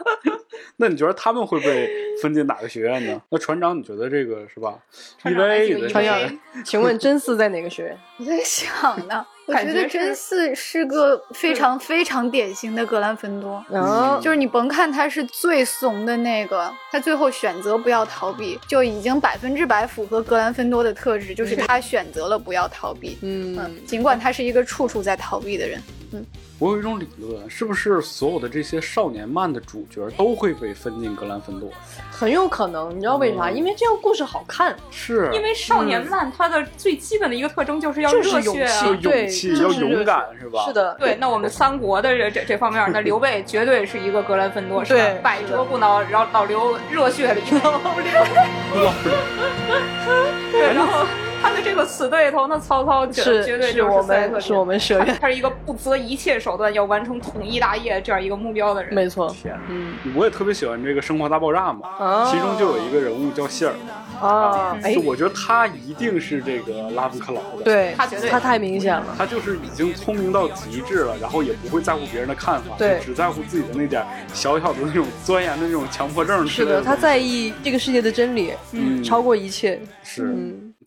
[0.77, 1.89] 那你觉得他们会被
[2.21, 3.21] 分进哪个学院呢？
[3.29, 4.77] 那船长，你觉得这个是吧？
[5.17, 7.97] 船长，船长，请问真嗣在哪个学院？
[8.17, 13.63] 我在想呢，我觉得真嗣是个非常非常典型的格兰芬多。
[13.69, 23.17] 嗯，就是你甭看他是最怂的那个，他最后选择不要逃避，就已经百分之百符合格兰芬多的特质，就是他选择了不要逃避。
[23.21, 25.81] 嗯，尽管他是一个处处在逃避的人。
[26.13, 26.25] 嗯。
[26.59, 31.71] 我有一种理论，是不是所有的这些少年漫的主角都会被分进格兰芬多？
[32.19, 33.49] 很有可能，你知道为啥？
[33.49, 34.75] 因为这个故事好看。
[34.91, 40.65] 是，因为少年漫它的最基本的一个特征就是要热血啊，要勇气，要勇敢，是吧？
[40.65, 41.15] 是的，对。
[41.15, 44.99] 那我们三国的这这这方面，那刘备绝对是一个格兰芬多，是吧？
[45.23, 48.11] 百折不挠，然后老刘热血里头，老刘。
[50.51, 51.05] 对，然后。
[51.41, 58.93] 他的这个死对头，那曹操是绝对就是我们是我们舍院，他是一个不择一切手段要完成统一大业这样一个目标的人。
[58.93, 59.33] 没错，
[59.67, 63.73] 嗯，我也特别喜欢这个《生活大爆炸》嘛，其中就有一个人物叫谢尔
[64.21, 76.45] 啊，哎，我觉得他一定是这个拉夫克劳的，对他绝对他太明显了，他就是已经聪明到极致了，然后也不会在乎别人的看法，对，只在乎自己的那点小小的那种钻研的那种强迫症。
[76.45, 79.79] 是的，他在意这个世界的真理，嗯，超过一切。
[80.03, 80.35] 是，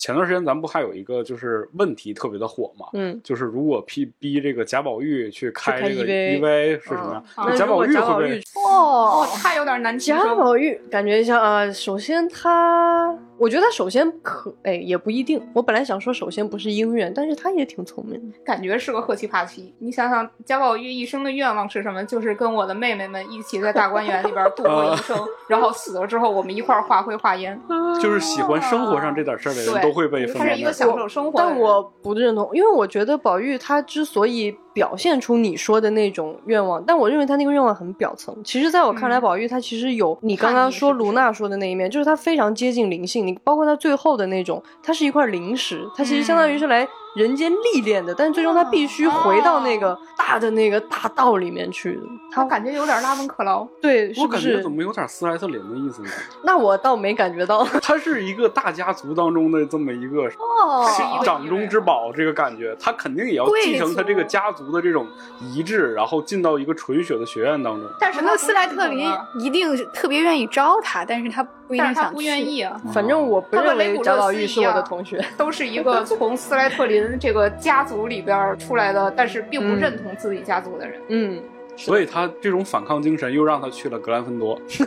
[0.03, 2.87] 前段时间咱们不还有一个就是问题特别的火嘛？
[2.95, 7.23] 嗯，就是如果逼逼这个贾宝玉去开这个 EV 是什么
[7.57, 8.43] 贾宝玉会不会？
[8.67, 10.13] 哦，他有点难听。
[10.17, 13.17] 贾宝玉感觉一下啊，首先他。
[13.43, 15.43] 我觉得他首先可哎也不一定。
[15.53, 19.75] 我本来想说首先不是姻缘，但是他也挺聪明的，感觉是个赫奇帕奇。
[19.81, 22.05] 你想想，贾宝玉一生的愿望是什么？
[22.05, 25.19] 就是跟我的妹妹们一起在大观园里边度过一生，
[25.49, 27.61] 然后死了之后我们一块儿化灰化烟。
[28.01, 30.37] 就是喜欢生活上这点事儿的人都会被分。
[30.37, 34.57] 他是一个享受生活，但我不认同，因为我觉得宝玉他之所以。
[34.75, 38.35] 表现出你说的那种愿望，但我认为他那个愿望很表层。
[38.43, 43.32] 其实，在我看来，宝玉他其实有你刚刚说卢娜说的那一面，就是他非常接近灵性。
[43.33, 46.87] 你包括他最后的那种，它是一块灵石，它其实相当于是来。
[47.15, 52.01] 人间历练的，但是最终他必须回到那个大的那个大道里面去。
[52.31, 56.09] 他感觉有点拉文克劳，对，我感觉怎么有点斯莱特林的意思呢？
[56.43, 57.63] 那我倒没感觉到。
[57.83, 60.89] 他是一个大家族当中的这么一个哦，
[61.23, 65.07] 掌中之宝，这个感觉，他肯定也要继承他这个家族的这种
[65.39, 67.87] 遗志，然后进到一个纯血的学院当中。
[68.01, 69.07] 但是那斯莱特林
[69.39, 72.79] 一定特别愿意招他，但是他不一定想不愿意啊。
[72.93, 77.19] 反正我不认为贾宝玉是我的同学， 都是一个从斯莱特林。
[77.19, 81.43] 这个家族里边出来的，但是并不认同自己家族的人，嗯，
[81.77, 84.61] 所以他这种反抗精神又让他去了格兰芬多。
[84.69, 84.85] 什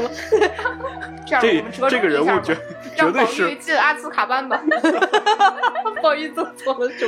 [0.00, 0.08] 么？
[1.26, 2.56] 这这个人物绝
[2.96, 4.62] 绝对是进阿兹卡班吧？
[6.00, 7.06] 不好意思，做错了手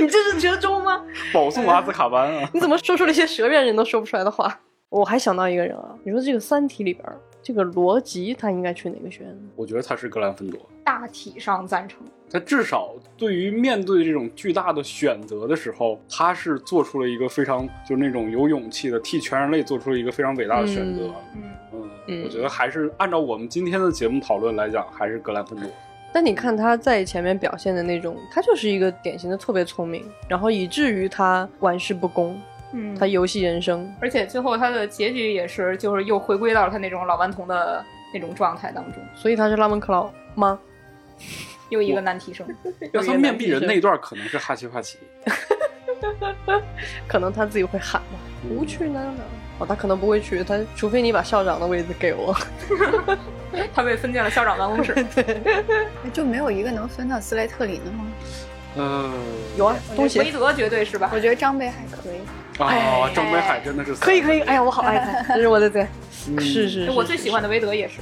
[0.00, 1.00] 你这是折中吗？
[1.32, 2.48] 保送阿兹卡班啊！
[2.52, 4.58] 你怎么说出了一些蛇院人都说不出来的话？
[4.90, 7.04] 我还想到一个人啊，你说这个《三体》里边，
[7.44, 9.38] 这个罗辑他应该去哪个学院？
[9.54, 10.58] 我觉得他是格兰芬多。
[10.82, 12.00] 大体上赞成。
[12.30, 21.12] 他至少对于面对这种巨大的选择的时候，他是做出了一个非常就是那种有勇气的，替全人类做出了一个非常伟大的选择。
[21.36, 25.68] 嗯嗯，我觉得还是按照我们今天的节目讨论来讲，还是格兰芬多。
[26.14, 32.40] 但你看他在前面表现的那种，他就是一个典型的特别聪明，然后以至于他玩世不恭。
[32.74, 39.00] 嗯，他游戏人生，而且最后他的结局也是，就是又回归到了他那种老顽童的那种状态当中。
[39.14, 40.58] 所以他是拉文克劳吗？
[41.70, 42.46] 又一个难题生。
[42.92, 44.98] 要他面壁人那段可能是哈奇帕奇，
[47.08, 48.18] 可能他自己会喊吧，
[48.48, 49.14] 不去哪哪。
[49.60, 52.36] 哦，他可能不会去，他除非你把校长的位置给我。
[53.72, 54.92] 他被分进了校长办公室。
[55.14, 55.40] 对
[56.12, 58.06] 就没有一个能分到斯莱特林的吗？
[58.76, 59.12] 嗯，
[59.56, 61.08] 有啊，东西韦德绝对是吧？
[61.14, 62.18] 我觉得张北还可以。
[62.58, 65.86] 啊，张北海真的是可以可以，哎呀，我好爱他， 这是我的最，
[66.38, 67.94] 是是，我最喜欢的韦德也是。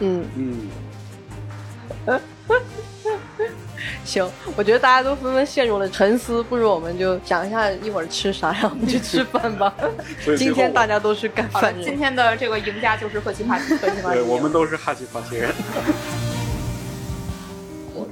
[0.00, 0.68] 嗯嗯。
[4.04, 9.72] 行，我觉得大家都纷纷陷入了沉思，不如我们就想一下一会儿吃啥，然后我们去吃饭吧。
[10.36, 11.84] 今天大家都是干饭人。
[11.84, 14.14] 今天的这个赢家就是赫奇帕奇，赫奇帕奇。
[14.14, 15.54] 对，我们都是哈奇帕奇人。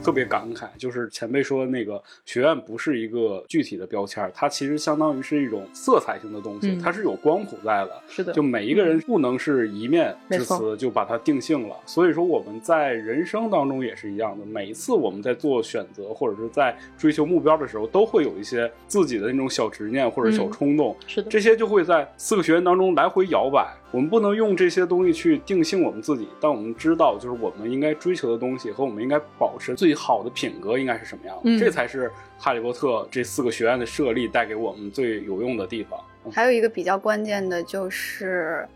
[0.02, 8.02] 特别感慨，就是前辈说那个学院不是一个具体的标签，它其实相当于是一种色彩性的东西，它是有光谱在的。
[8.08, 11.76] 是的，就每一个人不能是一面之词就把它定性了。
[11.86, 20.96] 所以说我们在人生当中也是一样的，每一次我们在做选择或者是在追求目标的时候，都会有一些自己的那种小执念或者小冲动。
[21.06, 23.74] 是的，这些就会在四个学院当中来回摇摆。
[23.90, 35.98] 我们不能用这些东西去定性我们自己，但我们知道，就是我们应该追求的东西和我们应该保持最好的品格应该是什么样的，这才是哈利波特这四个学院的设立带给我们最有用的地方。
[36.32, 38.66] 还有一个比较关键的就是，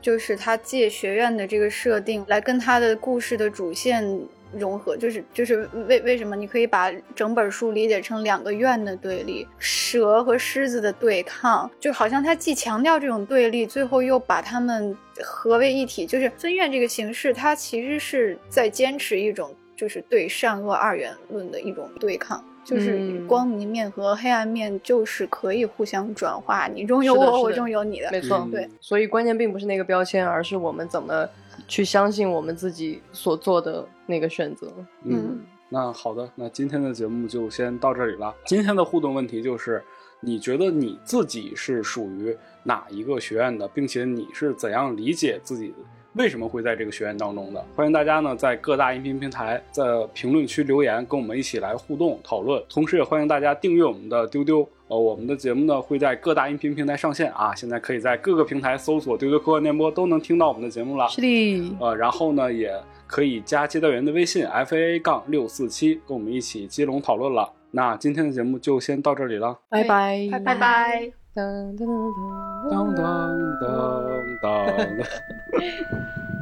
[0.00, 4.18] 就是他借学院的这个设定来跟他的故事的主线。
[4.56, 16.06] 融合就是就是为为什么你可以把整本书理解成两个院的对立，蛇和狮子的对抗，就好像它既强调这种对立，最后又把他们合为一体。
[16.06, 28.46] 就是分院这个形式，它其实是在坚持一种就是对善恶二元论的一种对抗，就是光明面和黑暗面就是可以互相转化，你中有我，我中有你的，没错。
[28.50, 31.28] 对，所以关键并不是那个标签，而是我们怎么。
[31.66, 34.72] 去相信我们自己所做的那个选择。
[35.02, 38.34] 嗯，那好的，那今天的节目就先到这里了。
[38.46, 39.82] 今天的互动问题就是，
[40.20, 45.74] 你觉得你自己是属于哪一个学院的，并且你是怎样理解自己？
[46.14, 47.64] 为什么会在这个学院当中的？
[47.74, 49.84] 欢迎大家呢在各大音频平台在
[50.14, 52.62] 评论区留言，跟我们一起来互动讨论。
[52.68, 54.68] 同时也欢迎大家订阅我们的丢丢。
[54.94, 61.08] 呃，我们的节目呢会在各大音频平台上线啊，现在可以在各个平台搜索“丢丢科幻电波”都能听到我们的节目了。
[61.08, 61.76] 是的。
[61.80, 62.72] 呃，然后呢也
[63.08, 67.50] 可以加接待员的微信 f a a 杠六四七，跟我们一起接龙讨论了。
[67.72, 71.12] 那今天的节目就先到这里了，拜拜，拜拜。
[71.34, 71.88] 当当
[72.70, 73.66] 当当当
[74.40, 74.76] 当当。